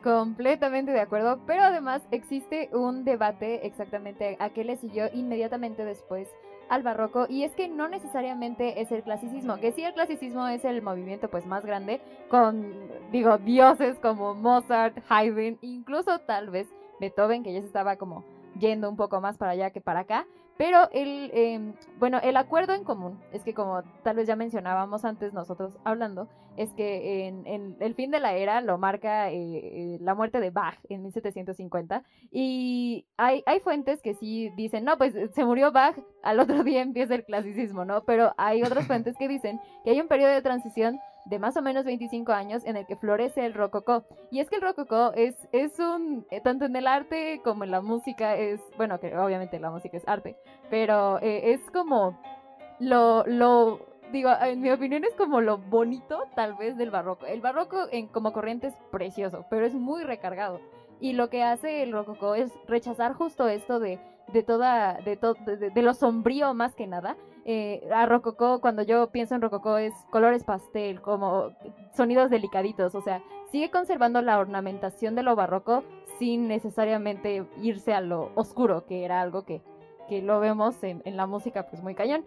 Completamente 0.02 0.92
de 0.92 1.00
acuerdo, 1.00 1.40
pero 1.46 1.62
además 1.62 2.02
existe 2.10 2.68
un 2.72 3.04
debate 3.04 3.66
exactamente 3.66 4.36
a 4.38 4.50
qué 4.50 4.62
le 4.62 4.76
siguió 4.76 5.06
inmediatamente 5.14 5.84
después 5.84 6.28
al 6.68 6.82
barroco 6.82 7.26
y 7.28 7.44
es 7.44 7.52
que 7.52 7.68
no 7.68 7.88
necesariamente 7.88 8.80
es 8.80 8.92
el 8.92 9.02
clasicismo, 9.02 9.58
que 9.58 9.72
sí 9.72 9.82
el 9.82 9.94
clasicismo 9.94 10.46
es 10.48 10.64
el 10.64 10.82
movimiento 10.82 11.28
pues 11.28 11.46
más 11.46 11.64
grande 11.64 12.00
con 12.28 12.72
digo 13.12 13.38
dioses 13.38 13.98
como 13.98 14.34
Mozart, 14.34 14.96
Haydn, 15.08 15.58
incluso 15.62 16.18
tal 16.20 16.50
vez 16.50 16.68
Beethoven 17.00 17.42
que 17.42 17.52
ya 17.52 17.60
se 17.60 17.66
estaba 17.66 17.96
como 17.96 18.24
yendo 18.58 18.88
un 18.88 18.96
poco 18.96 19.20
más 19.20 19.36
para 19.36 19.52
allá 19.52 19.70
que 19.70 19.80
para 19.80 20.00
acá, 20.00 20.26
pero 20.56 20.88
el, 20.92 21.30
em, 21.34 21.74
bueno, 21.98 22.20
el 22.22 22.36
acuerdo 22.36 22.74
en 22.74 22.84
común 22.84 23.20
es 23.32 23.42
que 23.42 23.54
como 23.54 23.82
tal 24.02 24.16
vez 24.16 24.28
ya 24.28 24.36
mencionábamos 24.36 25.04
antes 25.04 25.34
nosotros 25.34 25.76
hablando, 25.84 26.28
es 26.56 26.72
que 26.74 27.26
en, 27.26 27.76
el 27.80 27.94
fin 27.94 28.12
de 28.12 28.20
la 28.20 28.34
era 28.34 28.60
lo 28.60 28.78
marca 28.78 29.30
eh, 29.30 29.34
eh, 29.34 29.98
la 30.00 30.14
muerte 30.14 30.38
de 30.38 30.50
Bach 30.50 30.78
en 30.88 31.02
1750 31.02 32.04
y 32.30 33.06
hay, 33.16 33.42
hay 33.46 33.58
fuentes 33.58 34.00
que 34.00 34.14
sí 34.14 34.50
dicen, 34.56 34.84
no, 34.84 34.96
pues 34.96 35.14
se 35.34 35.44
murió 35.44 35.72
Bach, 35.72 35.96
al 36.22 36.38
otro 36.38 36.62
día 36.62 36.82
empieza 36.82 37.14
el 37.14 37.24
clasicismo, 37.24 37.84
¿no? 37.84 38.04
Pero 38.04 38.34
hay 38.36 38.62
otras 38.62 38.86
fuentes 38.86 39.16
que 39.18 39.26
dicen 39.26 39.60
que 39.82 39.90
hay 39.90 40.00
un 40.00 40.08
periodo 40.08 40.32
de 40.32 40.42
transición 40.42 41.00
de 41.24 41.38
más 41.38 41.56
o 41.56 41.62
menos 41.62 41.84
25 41.84 42.32
años 42.32 42.62
en 42.64 42.76
el 42.76 42.86
que 42.86 42.96
florece 42.96 43.46
el 43.46 43.54
rococó. 43.54 44.04
Y 44.30 44.40
es 44.40 44.50
que 44.50 44.56
el 44.56 44.62
rococó 44.62 45.12
es, 45.14 45.36
es 45.52 45.78
un, 45.78 46.26
eh, 46.30 46.40
tanto 46.40 46.64
en 46.64 46.76
el 46.76 46.86
arte 46.86 47.40
como 47.42 47.64
en 47.64 47.70
la 47.70 47.80
música, 47.80 48.36
es, 48.36 48.60
bueno, 48.76 49.00
que 49.00 49.16
obviamente 49.16 49.58
la 49.58 49.70
música 49.70 49.96
es 49.96 50.06
arte, 50.06 50.36
pero 50.70 51.18
eh, 51.20 51.52
es 51.52 51.60
como 51.70 52.18
lo, 52.78 53.24
lo, 53.26 53.80
digo, 54.12 54.30
en 54.40 54.60
mi 54.60 54.70
opinión 54.70 55.04
es 55.04 55.14
como 55.14 55.40
lo 55.40 55.58
bonito 55.58 56.24
tal 56.34 56.54
vez 56.54 56.76
del 56.76 56.90
barroco. 56.90 57.26
El 57.26 57.40
barroco 57.40 57.86
en, 57.90 58.08
como 58.08 58.32
corriente 58.32 58.68
es 58.68 58.76
precioso, 58.90 59.46
pero 59.48 59.66
es 59.66 59.74
muy 59.74 60.02
recargado. 60.02 60.60
Y 61.00 61.12
lo 61.12 61.28
que 61.28 61.42
hace 61.42 61.82
el 61.82 61.92
rococó 61.92 62.34
es 62.34 62.52
rechazar 62.66 63.14
justo 63.14 63.48
esto 63.48 63.80
de, 63.80 63.98
de 64.32 64.42
toda, 64.42 64.94
de, 65.04 65.16
de, 65.16 65.70
de, 65.70 65.82
lo 65.82 65.94
sombrío 65.94 66.54
más 66.54 66.74
que 66.74 66.86
nada, 66.86 67.16
eh, 67.46 67.86
a 67.92 68.06
Rococó, 68.06 68.60
cuando 68.60 68.82
yo 68.82 69.10
pienso 69.10 69.34
en 69.34 69.42
Rococó, 69.42 69.76
es 69.76 69.92
colores 70.10 70.44
pastel, 70.44 71.02
como 71.02 71.50
sonidos 71.94 72.30
delicaditos, 72.30 72.94
o 72.94 73.02
sea, 73.02 73.22
sigue 73.50 73.70
conservando 73.70 74.22
la 74.22 74.38
ornamentación 74.38 75.14
de 75.14 75.22
lo 75.22 75.36
barroco 75.36 75.84
sin 76.18 76.48
necesariamente 76.48 77.44
irse 77.60 77.92
a 77.92 78.00
lo 78.00 78.30
oscuro, 78.34 78.86
que 78.86 79.04
era 79.04 79.20
algo 79.20 79.44
que, 79.44 79.60
que 80.08 80.22
lo 80.22 80.40
vemos 80.40 80.82
en, 80.82 81.02
la 81.04 81.26
música 81.26 81.66
pues 81.68 81.82
muy 81.82 81.94
cañón. 81.94 82.24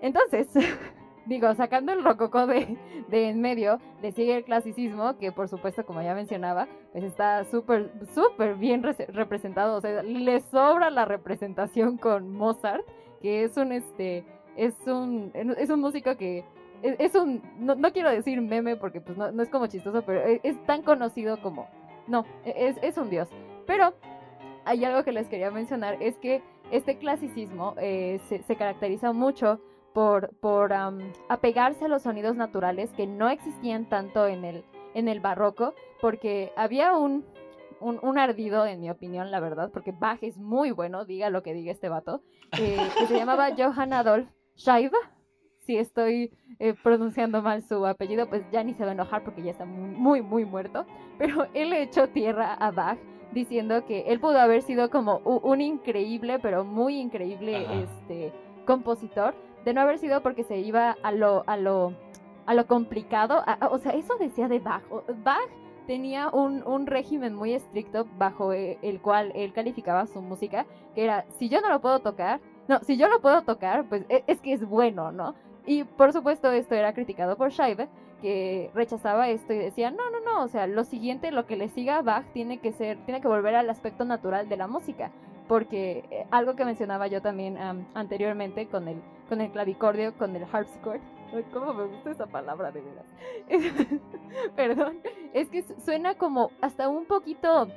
Entonces, 0.00 0.48
digo, 1.26 1.54
sacando 1.54 1.92
el 1.92 2.02
rococó 2.02 2.48
de, 2.48 2.76
de, 3.08 3.28
en 3.28 3.40
medio, 3.40 3.78
le 4.02 4.10
sigue 4.10 4.38
el 4.38 4.44
clasicismo, 4.44 5.18
que 5.18 5.30
por 5.30 5.48
supuesto, 5.48 5.86
como 5.86 6.02
ya 6.02 6.14
mencionaba, 6.14 6.66
pues 6.90 7.04
está 7.04 7.44
súper, 7.44 7.92
súper 8.12 8.56
bien 8.56 8.82
representado. 8.82 9.76
O 9.76 9.80
sea, 9.80 10.02
le 10.02 10.40
sobra 10.40 10.90
la 10.90 11.04
representación 11.04 11.96
con 11.96 12.32
Mozart, 12.32 12.84
que 13.20 13.44
es 13.44 13.56
un, 13.56 13.72
este, 13.72 14.24
es 14.58 14.74
un, 14.86 15.30
es 15.34 15.70
un 15.70 15.80
músico 15.80 16.16
que 16.16 16.44
es, 16.82 17.14
un, 17.14 17.42
no, 17.58 17.92
quiero 17.92 18.10
decir 18.10 18.40
meme 18.40 18.76
porque 18.76 19.00
pues 19.00 19.16
no, 19.16 19.42
es 19.42 19.48
como 19.48 19.66
chistoso, 19.66 20.02
pero 20.02 20.20
e, 20.20 20.40
es, 20.42 20.60
tan 20.66 20.82
conocido 20.82 21.40
como, 21.40 21.68
no, 22.06 22.24
e, 22.44 22.74
es, 22.82 22.98
un 22.98 23.10
dios. 23.10 23.28
Pero 23.66 23.94
hay 24.64 24.84
algo 24.84 25.04
que 25.04 25.12
les 25.12 25.28
quería 25.28 25.50
mencionar, 25.50 25.96
es 26.00 26.16
que 26.18 26.42
este 26.70 26.98
clasicismo 26.98 27.74
eh, 27.78 28.20
se, 28.28 28.56
caracteriza 28.56 29.12
mucho 29.12 29.60
por, 29.92 30.30
por 30.40 30.72
apegarse 31.28 31.86
a 31.86 31.88
los 31.88 32.02
sonidos 32.02 32.36
naturales 32.36 32.90
que 32.92 33.06
no 33.06 33.28
existían 33.28 33.88
tanto 33.88 34.26
en 34.26 34.44
el, 34.44 34.64
en 34.94 35.08
el 35.08 35.20
barroco, 35.20 35.74
porque 36.00 36.52
había 36.56 36.96
un, 36.96 37.24
un, 37.80 38.18
ardido, 38.18 38.66
en 38.66 38.80
mi 38.80 38.90
opinión, 38.90 39.30
la 39.30 39.40
verdad, 39.40 39.70
porque 39.72 39.92
Bach 39.92 40.22
es 40.22 40.36
muy 40.36 40.70
bueno, 40.70 41.04
diga 41.04 41.30
lo 41.30 41.42
que 41.42 41.54
diga 41.54 41.72
este 41.72 41.88
vato, 41.88 42.22
eh, 42.58 42.78
que 42.98 43.06
se 43.06 43.16
llamaba 43.16 43.48
Johann 43.56 43.92
Adolf 43.92 44.28
Shaiva. 44.58 44.98
Si 45.60 45.76
estoy 45.76 46.32
eh, 46.58 46.74
pronunciando 46.82 47.42
mal 47.42 47.62
su 47.62 47.86
apellido, 47.86 48.28
pues 48.28 48.42
ya 48.50 48.64
ni 48.64 48.74
se 48.74 48.84
va 48.84 48.90
a 48.90 48.94
enojar 48.94 49.22
porque 49.22 49.42
ya 49.42 49.52
está 49.52 49.64
muy, 49.64 50.22
muy 50.22 50.44
muerto. 50.44 50.86
Pero 51.18 51.46
él 51.54 51.70
le 51.70 51.82
echó 51.82 52.08
tierra 52.08 52.54
a 52.54 52.70
Bach 52.70 52.98
diciendo 53.32 53.84
que 53.84 54.00
él 54.08 54.20
pudo 54.20 54.38
haber 54.38 54.62
sido 54.62 54.90
como 54.90 55.18
un 55.18 55.60
increíble, 55.60 56.38
pero 56.38 56.64
muy 56.64 56.98
increíble 56.98 57.66
este 57.82 58.32
compositor, 58.64 59.34
de 59.64 59.74
no 59.74 59.82
haber 59.82 59.98
sido 59.98 60.22
porque 60.22 60.44
se 60.44 60.58
iba 60.58 60.96
a 61.02 61.12
lo, 61.12 61.44
a 61.46 61.56
lo, 61.56 61.92
a 62.46 62.54
lo 62.54 62.66
complicado. 62.66 63.44
o 63.70 63.78
sea, 63.78 63.92
eso 63.92 64.16
decía 64.16 64.48
de 64.48 64.58
Bach. 64.58 64.82
Bach 65.22 65.50
tenía 65.86 66.30
un, 66.30 66.66
un, 66.66 66.86
régimen 66.86 67.34
muy 67.34 67.54
estricto 67.54 68.06
bajo 68.18 68.52
eh, 68.52 68.78
el 68.82 69.00
cual 69.00 69.32
él 69.34 69.52
calificaba 69.52 70.06
su 70.06 70.20
música, 70.20 70.66
que 70.94 71.04
era, 71.04 71.26
si 71.38 71.48
yo 71.48 71.60
no 71.60 71.70
lo 71.70 71.80
puedo 71.80 72.00
tocar, 72.00 72.40
no, 72.68 72.80
si 72.80 72.96
yo 72.96 73.08
lo 73.08 73.20
puedo 73.20 73.42
tocar, 73.42 73.84
pues 73.88 74.04
e, 74.08 74.24
es, 74.26 74.40
que 74.40 74.52
es 74.52 74.66
bueno, 74.68 75.10
¿no? 75.10 75.34
Y 75.66 75.84
por 75.84 76.12
supuesto 76.12 76.52
esto 76.52 76.74
era 76.74 76.92
criticado 76.92 77.36
por 77.36 77.50
Scheibe, 77.50 77.88
que 78.20 78.70
rechazaba 78.74 79.28
esto 79.28 79.52
y 79.52 79.58
decía, 79.58 79.90
no, 79.90 80.10
no, 80.10 80.20
no, 80.20 80.44
o 80.44 80.48
sea, 80.48 80.66
lo 80.66 80.84
siguiente, 80.84 81.30
lo 81.30 81.46
que 81.46 81.56
le 81.56 81.68
siga 81.68 81.98
a 81.98 82.02
Bach 82.02 82.26
tiene 82.32 82.58
que 82.58 82.72
ser, 82.72 82.98
tiene 83.04 83.20
que 83.20 83.28
volver 83.28 83.54
al 83.54 83.70
aspecto 83.70 84.04
natural 84.04 84.48
de 84.48 84.56
la 84.56 84.66
música, 84.66 85.10
porque 85.46 86.04
eh, 86.10 86.26
algo 86.30 86.56
que 86.56 86.64
mencionaba 86.64 87.06
yo 87.06 87.22
también 87.22 87.56
anteriormente 87.94 88.66
con 88.66 88.88
el, 88.88 89.00
con 89.28 89.40
el 89.40 89.50
clavicordio, 89.50 90.14
con 90.16 90.36
el 90.36 90.44
harpsichord, 90.50 91.00
¿cómo 91.52 91.74
me 91.74 91.86
gusta 91.86 92.10
esa 92.10 92.26
palabra 92.26 92.72
de 92.72 92.82
veras? 92.82 93.06
Perdón, 94.56 95.00
es 95.32 95.48
que 95.48 95.62
suena 95.84 96.14
como 96.14 96.50
hasta 96.60 96.88
un 96.88 97.06
poquito 97.06 97.68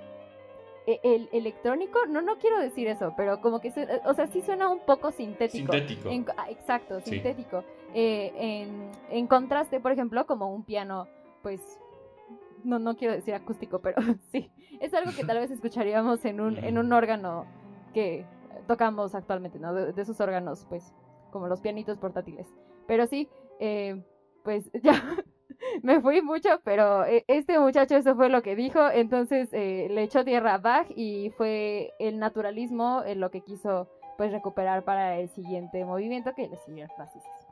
el 0.85 1.29
electrónico, 1.31 1.99
no, 2.07 2.21
no 2.21 2.37
quiero 2.37 2.59
decir 2.59 2.87
eso, 2.87 3.13
pero 3.15 3.39
como 3.41 3.59
que, 3.59 3.69
o 4.05 4.13
sea, 4.13 4.27
sí 4.27 4.41
suena 4.41 4.69
un 4.69 4.79
poco 4.79 5.11
sintético. 5.11 5.73
Sintético. 5.73 6.31
Ah, 6.37 6.49
exacto, 6.49 6.99
sintético. 7.01 7.63
Eh, 7.93 8.67
en, 9.09 9.27
contraste, 9.27 9.79
por 9.79 9.91
ejemplo, 9.91 10.25
como 10.25 10.53
un 10.53 10.63
piano, 10.63 11.07
pues, 11.43 11.61
no, 12.63 12.79
no 12.79 12.95
quiero 12.95 13.13
decir 13.13 13.33
acústico, 13.33 13.79
pero 13.79 13.97
sí, 14.31 14.51
es 14.79 14.93
algo 14.93 15.11
que 15.15 15.23
tal 15.23 15.39
vez 15.39 15.51
escucharíamos 15.51 16.23
en 16.25 16.41
un, 16.41 16.57
en 16.57 16.77
un 16.77 16.91
órgano 16.93 17.45
que 17.93 18.25
tocamos 18.67 19.15
actualmente, 19.15 19.59
¿no? 19.59 19.73
De, 19.73 20.01
esos 20.01 20.19
órganos, 20.19 20.65
pues, 20.69 20.93
como 21.31 21.47
los 21.47 21.61
pianitos 21.61 21.97
portátiles. 21.97 22.47
Pero 22.87 23.05
sí, 23.07 23.29
eh, 23.59 24.03
pues 24.43 24.71
ya 24.83 25.01
me 25.83 26.01
fui 26.01 26.21
mucho, 26.21 26.59
pero 26.63 27.05
eh, 27.05 27.23
este 27.27 27.59
muchacho 27.59 27.95
eso 27.95 28.15
fue 28.15 28.29
lo 28.29 28.41
que 28.41 28.55
dijo, 28.55 28.89
entonces 28.89 29.49
eh, 29.53 29.87
le 29.89 30.03
echó 30.03 30.23
tierra 30.23 30.55
a 30.55 30.57
Bach 30.57 30.87
y 30.95 31.31
fue 31.37 31.93
el 31.99 32.19
naturalismo 32.19 33.03
lo 33.15 33.31
que 33.31 33.41
quiso 33.41 33.89
pues 34.17 34.31
recuperar 34.31 34.83
para 34.83 35.19
el 35.19 35.29
siguiente 35.29 35.83
movimiento 35.83 36.33
que 36.35 36.47
le 36.47 36.57
siguió 36.57 36.83
el 36.83 36.91
clasicismo. 36.91 37.51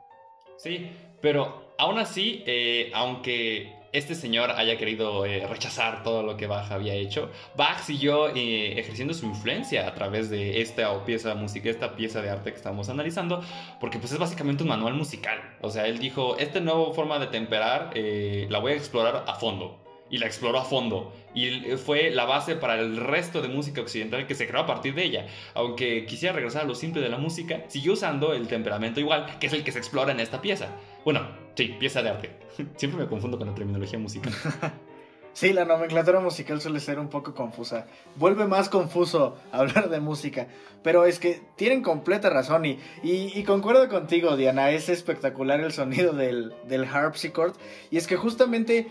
Sí, 0.56 0.90
pero 1.22 1.72
aún 1.78 1.98
así, 1.98 2.44
eh, 2.46 2.92
aunque 2.94 3.79
este 3.92 4.14
señor 4.14 4.52
haya 4.52 4.76
querido 4.76 5.26
eh, 5.26 5.46
rechazar 5.46 6.02
todo 6.02 6.22
lo 6.22 6.36
que 6.36 6.46
Bach 6.46 6.70
había 6.70 6.94
hecho, 6.94 7.30
Bach 7.56 7.80
siguió 7.80 8.28
eh, 8.34 8.78
ejerciendo 8.78 9.14
su 9.14 9.26
influencia 9.26 9.86
a 9.86 9.94
través 9.94 10.30
de 10.30 10.60
esta 10.60 11.04
pieza 11.04 11.34
música, 11.34 11.70
esta 11.70 11.96
pieza 11.96 12.22
de 12.22 12.30
arte 12.30 12.50
que 12.50 12.56
estamos 12.56 12.88
analizando, 12.88 13.42
porque 13.80 13.98
pues 13.98 14.12
es 14.12 14.18
básicamente 14.18 14.62
un 14.62 14.68
manual 14.68 14.94
musical. 14.94 15.38
O 15.60 15.70
sea, 15.70 15.86
él 15.86 15.98
dijo, 15.98 16.36
esta 16.38 16.60
nueva 16.60 16.92
forma 16.92 17.18
de 17.18 17.26
temperar 17.28 17.90
eh, 17.94 18.46
la 18.50 18.58
voy 18.58 18.72
a 18.72 18.76
explorar 18.76 19.24
a 19.26 19.34
fondo. 19.34 19.89
Y 20.10 20.18
la 20.18 20.26
exploró 20.26 20.58
a 20.58 20.64
fondo. 20.64 21.12
Y 21.34 21.50
fue 21.76 22.10
la 22.10 22.24
base 22.24 22.56
para 22.56 22.74
el 22.74 22.96
resto 22.96 23.40
de 23.40 23.48
música 23.48 23.80
occidental 23.80 24.26
que 24.26 24.34
se 24.34 24.48
creó 24.48 24.62
a 24.62 24.66
partir 24.66 24.94
de 24.94 25.04
ella. 25.04 25.26
Aunque 25.54 26.04
quisiera 26.06 26.34
regresar 26.34 26.62
a 26.62 26.66
lo 26.66 26.74
simple 26.74 27.00
de 27.00 27.08
la 27.08 27.18
música, 27.18 27.62
siguió 27.68 27.92
usando 27.92 28.34
el 28.34 28.48
temperamento 28.48 29.00
igual, 29.00 29.38
que 29.38 29.46
es 29.46 29.52
el 29.52 29.62
que 29.62 29.72
se 29.72 29.78
explora 29.78 30.12
en 30.12 30.20
esta 30.20 30.42
pieza. 30.42 30.68
Bueno, 31.04 31.28
sí, 31.54 31.76
pieza 31.78 32.02
de 32.02 32.10
arte. 32.10 32.30
Siempre 32.76 33.00
me 33.00 33.06
confundo 33.06 33.38
con 33.38 33.46
la 33.46 33.54
terminología 33.54 33.98
musical. 33.98 34.32
Sí, 35.32 35.52
la 35.52 35.64
nomenclatura 35.64 36.20
musical 36.20 36.60
suele 36.60 36.80
ser 36.80 36.98
un 36.98 37.08
poco 37.08 37.34
confusa. 37.34 37.86
Vuelve 38.16 38.46
más 38.46 38.68
confuso 38.68 39.36
hablar 39.52 39.88
de 39.88 40.00
música. 40.00 40.48
Pero 40.82 41.04
es 41.04 41.18
que 41.18 41.40
tienen 41.56 41.82
completa 41.82 42.30
razón 42.30 42.64
y, 42.64 42.78
y, 43.02 43.42
concuerdo 43.44 43.88
contigo, 43.88 44.36
Diana. 44.36 44.70
Es 44.70 44.88
espectacular 44.88 45.60
el 45.60 45.72
sonido 45.72 46.12
del, 46.12 46.52
del 46.66 46.84
harpsichord. 46.84 47.54
Y 47.90 47.96
es 47.96 48.06
que 48.06 48.16
justamente, 48.16 48.88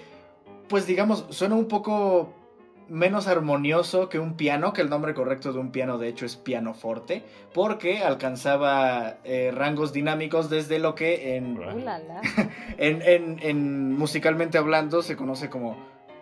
pues 0.69 0.87
digamos, 0.87 1.25
suena 1.29 1.55
un 1.55 1.67
poco 1.67 2.33
menos 2.87 3.27
armonioso 3.27 4.09
que 4.09 4.19
un 4.19 4.35
piano, 4.35 4.73
que 4.73 4.81
el 4.81 4.89
nombre 4.89 5.13
correcto 5.13 5.53
de 5.53 5.59
un 5.59 5.71
piano 5.71 5.97
de 5.97 6.07
hecho 6.07 6.25
es 6.25 6.35
pianoforte, 6.35 7.23
porque 7.53 7.99
alcanzaba 7.99 9.17
eh, 9.23 9.51
rangos 9.53 9.93
dinámicos 9.93 10.49
desde 10.49 10.79
lo 10.79 10.95
que 10.95 11.35
en, 11.35 11.59
en, 12.77 13.01
en, 13.01 13.39
en, 13.41 13.93
musicalmente 13.93 14.57
hablando 14.57 15.01
se 15.01 15.15
conoce 15.15 15.49
como 15.49 15.77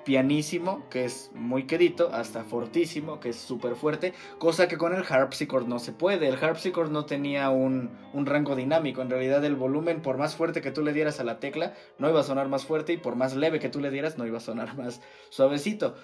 pianísimo, 0.07 0.87
que 0.89 1.03
es 1.03 1.31
muy 1.35 1.63
quedito, 1.63 2.13
hasta 2.13 2.45
fortísimo, 2.45 3.19
que 3.19 3.27
es 3.27 3.35
súper 3.35 3.75
fuerte, 3.75 4.13
cosa 4.39 4.69
que 4.69 4.77
con 4.77 4.95
el 4.95 5.03
harpsichord 5.03 5.67
no 5.67 5.79
se 5.79 5.91
puede. 5.91 6.29
El 6.29 6.41
harpsichord 6.41 6.89
no 6.89 7.05
tenía 7.05 7.49
un, 7.49 7.91
un, 8.13 8.25
rango 8.25 8.55
dinámico, 8.55 9.01
en 9.01 9.09
realidad 9.09 9.43
el 9.43 9.57
volumen, 9.57 10.01
por 10.01 10.17
más 10.17 10.33
fuerte 10.33 10.61
que 10.61 10.71
tú 10.71 10.81
le 10.81 10.93
dieras 10.93 11.19
a 11.19 11.25
la 11.25 11.41
tecla, 11.41 11.73
no 11.99 12.09
iba 12.09 12.21
a 12.21 12.23
sonar 12.23 12.47
más 12.47 12.65
fuerte 12.65 12.93
y 12.93 12.97
por 12.97 13.17
más 13.17 13.35
leve 13.35 13.59
que 13.59 13.67
tú 13.67 13.81
le 13.81 13.91
dieras, 13.91 14.17
no 14.17 14.25
iba 14.25 14.37
a 14.37 14.39
sonar 14.39 14.77
más 14.77 15.01
suavecito. 15.29 15.97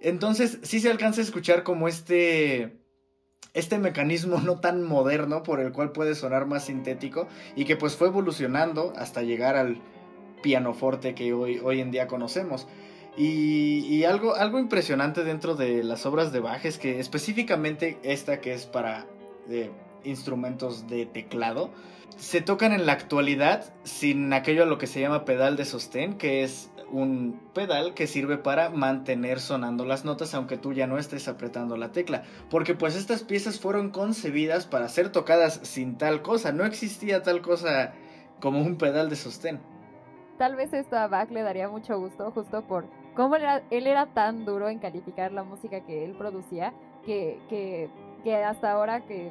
Entonces, 0.00 0.58
sí 0.60 0.78
se 0.78 0.90
alcanza 0.90 1.22
a 1.22 1.24
escuchar 1.24 1.62
como 1.62 1.88
este 1.88 2.76
este 3.54 3.78
mecanismo 3.78 4.38
no 4.38 4.60
tan 4.60 4.82
moderno 4.82 5.42
por 5.42 5.60
el 5.60 5.72
cual 5.72 5.92
puede 5.92 6.14
sonar 6.14 6.44
más 6.44 6.66
sintético 6.66 7.26
y 7.54 7.64
que 7.64 7.76
pues 7.76 7.96
fue 7.96 8.08
evolucionando 8.08 8.92
hasta 8.96 9.22
llegar 9.22 9.56
al 9.56 9.80
pianoforte 10.42 11.14
que 11.14 11.32
hoy, 11.32 11.58
hoy 11.64 11.80
en 11.80 11.90
día 11.90 12.06
conocemos. 12.06 12.66
Y, 13.16 14.04
algo, 14.04 14.34
algo 14.34 14.58
impresionante 14.58 15.24
dentro 15.24 15.54
de 15.54 15.82
las 15.82 16.04
obras 16.04 16.32
de 16.32 16.40
Bach 16.40 16.64
es 16.64 16.78
que 16.78 17.00
específicamente 17.00 17.98
esta 18.02 18.40
que 18.40 18.52
es 18.52 18.66
para 18.66 19.06
eh, 19.48 19.70
instrumentos 20.04 20.86
de 20.86 21.06
teclado, 21.06 21.70
se 22.16 22.40
tocan 22.40 22.72
en 22.72 22.86
la 22.86 22.92
actualidad 22.92 23.72
sin 23.84 24.32
aquello 24.32 24.62
a 24.62 24.66
lo 24.66 24.78
que 24.78 24.86
se 24.86 25.00
llama 25.00 25.24
pedal 25.24 25.56
de 25.56 25.64
sostén, 25.64 26.18
que 26.18 26.42
es 26.44 26.70
un 26.90 27.40
pedal 27.52 27.94
que 27.94 28.06
sirve 28.06 28.38
para 28.38 28.70
mantener 28.70 29.40
sonando 29.40 29.84
las 29.84 30.04
notas 30.04 30.34
aunque 30.34 30.56
tú 30.56 30.72
ya 30.72 30.86
no 30.86 30.98
estés 30.98 31.26
apretando 31.28 31.76
la 31.76 31.92
tecla. 31.92 32.22
Porque 32.50 32.74
pues 32.74 32.96
estas 32.96 33.22
piezas 33.22 33.58
fueron 33.58 33.90
concebidas 33.90 34.66
para 34.66 34.88
ser 34.88 35.10
tocadas 35.10 35.60
sin 35.62 35.98
tal 35.98 36.22
cosa. 36.22 36.52
No 36.52 36.64
existía 36.64 37.22
tal 37.22 37.42
cosa 37.42 37.92
como 38.40 38.60
un 38.60 38.76
pedal 38.76 39.08
de 39.08 39.16
sostén. 39.16 39.60
Tal 40.38 40.54
vez 40.54 40.72
esto 40.72 40.96
a 40.96 41.06
Bach 41.08 41.30
le 41.30 41.42
daría 41.42 41.68
mucho 41.68 41.98
gusto 41.98 42.30
justo 42.30 42.62
por 42.66 42.84
cómo 43.16 43.36
él 43.36 43.86
era 43.86 44.06
tan 44.06 44.44
duro 44.44 44.68
en 44.68 44.78
calificar 44.78 45.32
la 45.32 45.42
música 45.42 45.80
que 45.80 46.04
él 46.04 46.14
producía 46.16 46.72
que, 47.04 47.38
que, 47.48 48.34
hasta 48.44 48.72
ahora 48.72 49.06
que 49.06 49.30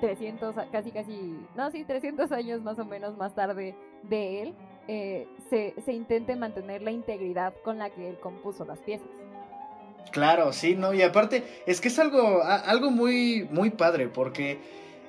300, 0.00 0.54
casi 0.70 0.90
casi, 0.90 1.38
no, 1.56 1.70
sí, 1.70 1.84
300 1.84 2.30
años 2.32 2.62
más 2.62 2.78
o 2.78 2.84
menos 2.84 3.16
más 3.16 3.34
tarde 3.34 3.74
de 4.02 4.42
él, 4.42 4.54
eh, 4.88 5.26
se, 5.48 5.74
se 5.84 5.92
intente 5.92 6.36
mantener 6.36 6.82
la 6.82 6.90
integridad 6.90 7.54
con 7.64 7.78
la 7.78 7.90
que 7.90 8.08
él 8.08 8.18
compuso 8.20 8.64
las 8.64 8.80
piezas. 8.80 9.08
Claro, 10.10 10.52
sí, 10.52 10.76
no, 10.76 10.92
y 10.92 11.02
aparte 11.02 11.44
es 11.66 11.80
que 11.80 11.88
es 11.88 11.98
algo, 11.98 12.42
algo 12.42 12.90
muy, 12.90 13.48
muy 13.50 13.70
padre, 13.70 14.08
porque 14.08 14.58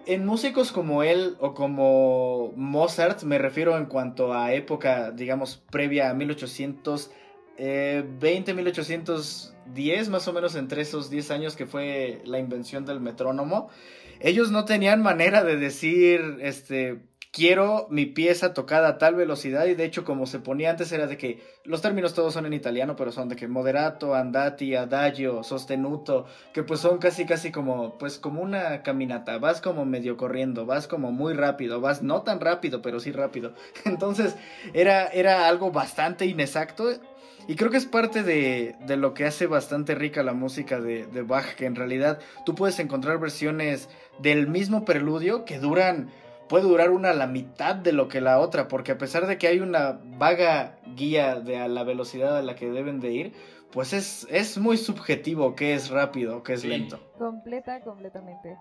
en 0.05 0.25
músicos 0.25 0.71
como 0.71 1.03
él 1.03 1.35
o 1.39 1.53
como 1.53 2.53
Mozart, 2.55 3.23
me 3.23 3.37
refiero 3.37 3.77
en 3.77 3.85
cuanto 3.85 4.33
a 4.33 4.53
época, 4.53 5.11
digamos, 5.11 5.57
previa 5.69 6.09
a 6.09 6.13
1820, 7.57 8.53
1810, 8.53 10.09
más 10.09 10.27
o 10.27 10.33
menos 10.33 10.55
entre 10.55 10.81
esos 10.81 11.09
10 11.09 11.31
años 11.31 11.55
que 11.55 11.65
fue 11.65 12.21
la 12.25 12.39
invención 12.39 12.85
del 12.85 12.99
metrónomo, 12.99 13.69
ellos 14.19 14.51
no 14.51 14.65
tenían 14.65 15.01
manera 15.01 15.43
de 15.43 15.57
decir, 15.57 16.37
este, 16.41 17.01
quiero 17.35 17.87
mi 17.89 18.05
pieza 18.05 18.53
tocada 18.53 18.87
a 18.87 18.97
tal 18.97 19.15
velocidad 19.15 19.65
y 19.65 19.75
de 19.75 19.83
hecho 19.83 20.05
como 20.05 20.25
se 20.25 20.39
ponía 20.39 20.69
antes 20.69 20.93
era 20.93 21.05
de 21.05 21.17
que 21.17 21.43
los 21.65 21.81
términos 21.81 22.13
todos 22.13 22.33
son 22.33 22.45
en 22.45 22.53
italiano 22.53 22.95
pero 22.95 23.11
son 23.11 23.27
de 23.27 23.35
que 23.35 23.49
moderato, 23.49 24.15
andati, 24.15 24.73
adagio, 24.73 25.43
sostenuto, 25.43 26.27
que 26.53 26.63
pues 26.63 26.79
son 26.79 26.97
casi 26.97 27.25
casi 27.25 27.51
como 27.51 27.97
pues 27.97 28.19
como 28.19 28.41
una 28.41 28.83
caminata, 28.83 29.37
vas 29.37 29.59
como 29.59 29.83
medio 29.83 30.15
corriendo, 30.15 30.65
vas 30.65 30.87
como 30.87 31.11
muy 31.11 31.33
rápido, 31.33 31.81
vas 31.81 32.01
no 32.01 32.21
tan 32.21 32.39
rápido 32.39 32.81
pero 32.81 33.01
sí 33.01 33.11
rápido. 33.11 33.53
Entonces 33.83 34.37
era 34.73 35.07
era 35.07 35.49
algo 35.49 35.71
bastante 35.71 36.25
inexacto 36.25 36.85
y 37.47 37.55
creo 37.55 37.71
que 37.71 37.77
es 37.77 37.85
parte 37.85 38.23
de, 38.23 38.75
de 38.85 38.97
lo 38.97 39.13
que 39.13 39.25
hace 39.25 39.47
bastante 39.47 39.95
rica 39.95 40.23
la 40.23 40.33
música 40.33 40.79
de, 40.79 41.05
de 41.05 41.21
Bach, 41.21 41.55
que 41.55 41.65
en 41.65 41.75
realidad 41.75 42.19
tú 42.45 42.55
puedes 42.55 42.79
encontrar 42.79 43.19
versiones 43.19 43.89
del 44.19 44.47
mismo 44.47 44.85
preludio 44.85 45.45
que 45.45 45.59
duran 45.59 46.09
puede 46.47 46.65
durar 46.65 46.91
una 46.91 47.09
a 47.09 47.13
la 47.13 47.27
mitad 47.27 47.75
de 47.75 47.91
lo 47.91 48.07
que 48.07 48.21
la 48.21 48.39
otra, 48.39 48.67
porque 48.67 48.91
a 48.91 48.97
pesar 48.97 49.27
de 49.27 49.37
que 49.37 49.47
hay 49.47 49.59
una 49.59 49.99
vaga 50.17 50.77
guía 50.95 51.39
de 51.39 51.57
a 51.57 51.67
la 51.67 51.83
velocidad 51.83 52.37
a 52.37 52.41
la 52.41 52.55
que 52.55 52.69
deben 52.69 52.99
de 52.99 53.11
ir, 53.11 53.33
pues 53.75 53.91
es, 53.91 54.25
es 54.31 54.57
muy 54.57 54.77
subjetivo 54.77 55.53
qué 55.53 55.73
es 55.73 55.89
rápido, 55.89 56.41
qué 56.43 56.53
es 56.53 56.63
lento. 56.63 56.97
Completa, 57.19 57.81
completamente. 57.81 58.55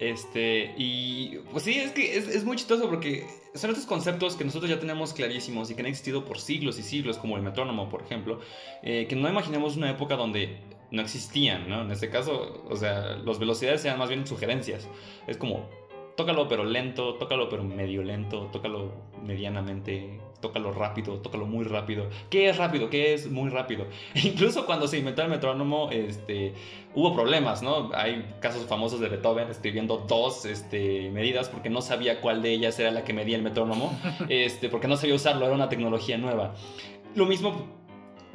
Este, 0.00 0.74
y 0.76 1.38
pues 1.52 1.62
sí, 1.62 1.78
es 1.78 1.92
que 1.92 2.16
es, 2.16 2.44
muy 2.44 2.56
chistoso 2.56 2.90
porque 2.90 3.24
son 3.54 3.70
estos 3.70 3.86
conceptos 3.86 4.34
que 4.34 4.44
nosotros 4.44 4.68
ya 4.68 4.80
tenemos 4.80 5.12
clarísimos 5.12 5.70
y 5.70 5.76
que 5.76 5.82
han 5.82 5.86
existido 5.86 6.24
por 6.24 6.40
siglos 6.40 6.80
y 6.80 6.82
siglos, 6.82 7.16
como 7.16 7.36
el 7.36 7.44
metrónomo, 7.44 7.88
por 7.88 8.02
ejemplo, 8.02 8.40
eh, 8.82 9.06
que 9.08 9.14
no 9.14 9.28
imaginemos 9.28 9.76
una 9.76 9.88
época 9.88 10.16
donde 10.16 10.58
no 10.90 11.00
existían, 11.00 11.68
¿no? 11.68 11.82
En 11.82 11.92
este 11.92 12.10
caso, 12.10 12.64
o 12.68 12.74
sea, 12.74 13.18
las 13.24 13.38
velocidades 13.38 13.82
sean 13.82 14.00
más 14.00 14.08
bien 14.08 14.26
sugerencias. 14.26 14.88
Es 15.28 15.36
como, 15.36 15.70
tócalo 16.16 16.48
pero 16.48 16.64
lento, 16.64 17.14
tócalo 17.14 17.48
pero 17.48 17.62
medio 17.62 18.02
lento, 18.02 18.48
tócalo 18.52 18.92
medianamente, 19.22 20.18
tócalo 20.40 20.72
rápido, 20.72 21.18
tócalo 21.18 21.46
muy 21.46 21.64
rápido. 21.64 22.08
¿Qué 22.30 22.48
es 22.48 22.56
rápido? 22.56 22.90
¿Qué 22.90 23.14
es 23.14 23.30
muy 23.30 23.50
rápido? 23.50 23.86
incluso 24.14 24.66
cuando 24.66 24.88
se 24.88 24.98
inventó 24.98 25.22
el 25.22 25.28
metrónomo, 25.28 25.90
este, 25.90 26.54
hubo 26.94 27.14
problemas, 27.14 27.62
¿no? 27.62 27.90
Hay 27.94 28.34
casos 28.40 28.66
famosos 28.66 29.00
de 29.00 29.08
Beethoven 29.08 29.48
escribiendo 29.50 30.04
dos 30.08 30.44
este, 30.46 31.10
medidas 31.10 31.48
porque 31.48 31.70
no 31.70 31.82
sabía 31.82 32.20
cuál 32.20 32.42
de 32.42 32.52
ellas 32.52 32.78
era 32.78 32.90
la 32.90 33.04
que 33.04 33.12
medía 33.12 33.36
el 33.36 33.42
metrónomo, 33.42 33.96
este, 34.28 34.68
porque 34.68 34.88
no 34.88 34.96
sabía 34.96 35.14
usarlo, 35.14 35.44
era 35.44 35.54
una 35.54 35.68
tecnología 35.68 36.16
nueva. 36.16 36.54
Lo 37.14 37.26
mismo 37.26 37.76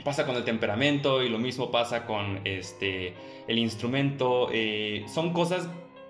pasa 0.04 0.26
con 0.26 0.36
el 0.36 0.44
temperamento 0.44 1.24
y 1.24 1.30
lo 1.30 1.38
mismo 1.38 1.72
pasa 1.72 2.06
con 2.06 2.42
este, 2.44 3.14
el 3.48 3.60
instrumento. 3.60 4.50
Eh, 4.52 5.06
son 5.08 5.34
cosas 5.34 5.68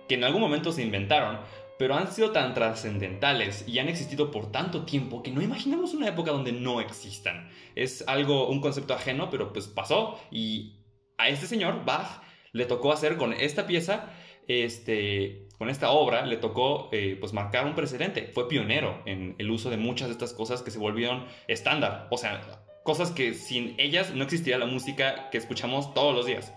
que 0.07 0.15
en 0.15 0.23
algún 0.23 0.41
momento 0.41 0.71
se 0.71 0.81
inventaron, 0.81 1.39
pero 1.81 1.95
han 1.95 2.11
sido 2.11 2.29
tan 2.29 2.53
trascendentales 2.53 3.67
y 3.67 3.79
han 3.79 3.89
existido 3.89 4.29
por 4.29 4.51
tanto 4.51 4.85
tiempo 4.85 5.23
que 5.23 5.31
no 5.31 5.41
imaginamos 5.41 5.95
una 5.95 6.07
época 6.07 6.29
donde 6.29 6.51
no 6.51 6.79
existan. 6.79 7.49
Es 7.73 8.07
algo, 8.07 8.49
un 8.49 8.61
concepto 8.61 8.93
ajeno, 8.93 9.31
pero 9.31 9.51
pues 9.51 9.65
pasó 9.65 10.19
y 10.29 10.75
a 11.17 11.29
este 11.29 11.47
señor, 11.47 11.83
Bach, 11.83 12.21
le 12.51 12.65
tocó 12.65 12.91
hacer 12.91 13.17
con 13.17 13.33
esta 13.33 13.65
pieza, 13.65 14.13
este, 14.47 15.47
con 15.57 15.71
esta 15.71 15.89
obra, 15.89 16.23
le 16.27 16.37
tocó 16.37 16.87
eh, 16.91 17.17
pues 17.19 17.33
marcar 17.33 17.65
un 17.65 17.73
precedente. 17.73 18.27
Fue 18.31 18.47
pionero 18.47 19.01
en 19.07 19.33
el 19.39 19.49
uso 19.49 19.71
de 19.71 19.77
muchas 19.77 20.09
de 20.09 20.11
estas 20.11 20.33
cosas 20.33 20.61
que 20.61 20.69
se 20.69 20.77
volvieron 20.77 21.25
estándar. 21.47 22.07
O 22.11 22.17
sea, 22.19 22.63
cosas 22.83 23.09
que 23.09 23.33
sin 23.33 23.73
ellas 23.79 24.13
no 24.13 24.23
existiría 24.23 24.59
la 24.59 24.67
música 24.67 25.31
que 25.31 25.39
escuchamos 25.39 25.95
todos 25.95 26.13
los 26.13 26.27
días. 26.27 26.53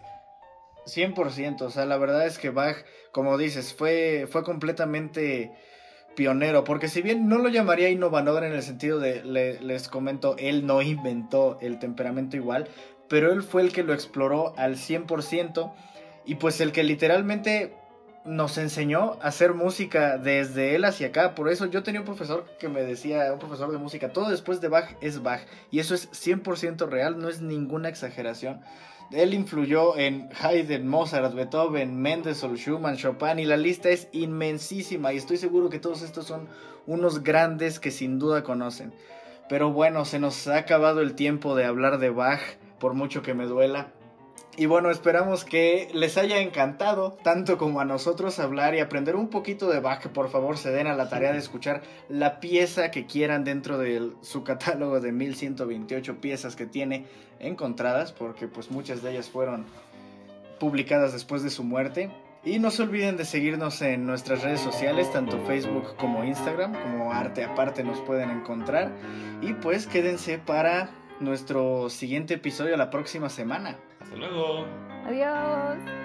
100%, 0.87 1.62
o 1.62 1.70
sea, 1.70 1.87
la 1.87 1.97
verdad 1.97 2.27
es 2.27 2.38
que 2.38 2.51
Bach, 2.51 2.77
como 3.12 3.38
dices, 3.38 3.75
fue, 3.75 4.27
fue 4.31 4.42
completamente 4.42 5.53
pionero, 6.14 6.64
porque 6.64 6.88
si 6.88 7.03
bien 7.03 7.29
no 7.29 7.38
lo 7.38 7.49
llamaría 7.49 7.90
innovador 7.90 8.44
en 8.44 8.53
el 8.53 8.62
sentido 8.62 8.99
de, 9.01 9.23
les 9.25 9.88
comento, 9.88 10.37
él 10.38 10.66
no 10.66 10.83
inventó 10.83 11.59
el 11.61 11.79
temperamento 11.79 12.37
igual, 12.37 12.68
pero 13.09 13.33
él 13.33 13.42
fue 13.42 13.62
el 13.62 13.73
que 13.73 13.83
lo 13.83 13.92
exploró 13.92 14.55
al 14.57 14.77
100% 14.77 15.73
y 16.25 16.37
pues 16.37 16.61
el 16.61 16.73
que 16.73 16.85
literalmente 16.85 17.75
nos 18.25 18.57
enseñó 18.57 19.18
a 19.20 19.29
hacer 19.29 19.53
música 19.53 20.16
desde 20.16 20.75
él 20.75 20.85
hacia 20.87 21.09
acá. 21.09 21.35
Por 21.35 21.51
eso 21.51 21.66
yo 21.66 21.83
tenía 21.83 22.01
un 22.01 22.07
profesor 22.07 22.47
que 22.59 22.68
me 22.68 22.83
decía, 22.83 23.31
un 23.33 23.38
profesor 23.38 23.70
de 23.70 23.79
música, 23.79 24.12
todo 24.12 24.31
después 24.31 24.62
de 24.62 24.68
Bach 24.68 24.97
es 25.03 25.23
Bach. 25.23 25.42
Y 25.70 25.79
eso 25.81 25.94
es 25.94 26.11
100% 26.11 26.88
real, 26.88 27.18
no 27.18 27.29
es 27.29 27.42
ninguna 27.42 27.90
exageración. 27.90 28.62
Él 29.11 29.35
influyó 29.35 29.97
en 29.97 30.29
Haydn, 30.40 30.88
Mozart, 30.88 31.35
Beethoven, 31.35 32.01
Mendelssohn, 32.01 32.57
Schumann, 32.57 32.97
Chopin 32.97 33.38
y 33.38 33.45
la 33.45 33.57
lista 33.57 33.90
es 33.90 34.09
inmensísima 34.12 35.12
y 35.12 35.19
estoy 35.19 35.37
seguro 35.37 35.71
que 35.71 35.79
todos 35.79 36.03
estos 36.03 36.27
son 36.27 36.49
unos 36.87 37.23
grandes 37.23 37.81
que 37.81 37.90
sin 37.90 38.19
duda 38.19 38.43
conocen. 38.43 38.93
Pero 39.49 39.73
bueno, 39.73 40.05
se 40.05 40.19
nos 40.19 40.47
ha 40.49 40.59
acabado 40.59 41.01
el 41.01 41.14
tiempo 41.14 41.55
de 41.55 41.64
hablar 41.64 41.99
de 41.99 42.11
Bach, 42.11 42.40
por 42.79 42.95
mucho 42.95 43.23
que 43.23 43.35
me 43.35 43.47
duela. 43.47 43.93
Y 44.57 44.67
bueno, 44.67 44.90
esperamos 44.90 45.45
que 45.45 45.88
les 45.95 46.17
haya 46.17 46.38
encantado, 46.38 47.19
tanto 47.25 47.59
como 47.59 47.81
a 47.81 47.85
nosotros, 47.85 48.38
hablar 48.38 48.75
y 48.77 48.81
aprender 48.81 49.17
un 49.17 49.29
poquito 49.29 49.69
de 49.69 49.81
Bach. 49.81 50.07
Por 50.09 50.29
favor, 50.29 50.59
se 50.59 50.71
den 50.71 50.87
a 50.87 50.95
la 50.95 51.09
tarea 51.09 51.33
de 51.33 51.38
escuchar 51.38 51.83
la 52.09 52.38
pieza 52.38 52.93
que 52.93 53.05
quieran 53.05 53.43
dentro 53.43 53.79
de 53.79 54.12
su 54.21 54.45
catálogo 54.45 55.01
de 55.01 55.11
1128 55.11 56.21
piezas 56.21 56.55
que 56.55 56.67
tiene 56.67 57.07
encontradas, 57.40 58.12
porque 58.12 58.47
pues 58.47 58.71
muchas 58.71 59.03
de 59.03 59.11
ellas 59.11 59.29
fueron 59.29 59.67
publicadas 60.61 61.12
después 61.12 61.43
de 61.43 61.51
su 61.51 61.64
muerte. 61.64 62.11
Y 62.45 62.59
no 62.59 62.71
se 62.71 62.83
olviden 62.83 63.17
de 63.17 63.25
seguirnos 63.25 63.83
en 63.83 64.07
nuestras 64.07 64.43
redes 64.43 64.61
sociales, 64.61 65.11
tanto 65.11 65.40
Facebook 65.47 65.97
como 65.97 66.25
Instagram, 66.25 66.75
como 66.75 67.11
Arte 67.11 67.43
Aparte 67.43 67.83
nos 67.83 68.01
pueden 68.03 68.31
encontrar. 68.31 68.93
Y 69.40 69.55
pues 69.55 69.87
quédense 69.87 70.38
para 70.38 70.90
nuestro 71.21 71.88
siguiente 71.90 72.35
episodio 72.35 72.77
la 72.77 72.90
próxima 72.90 73.31
semana. 73.31 73.79
Hasta 74.05 74.17
luego. 74.17 74.67
Adiós. 75.07 76.04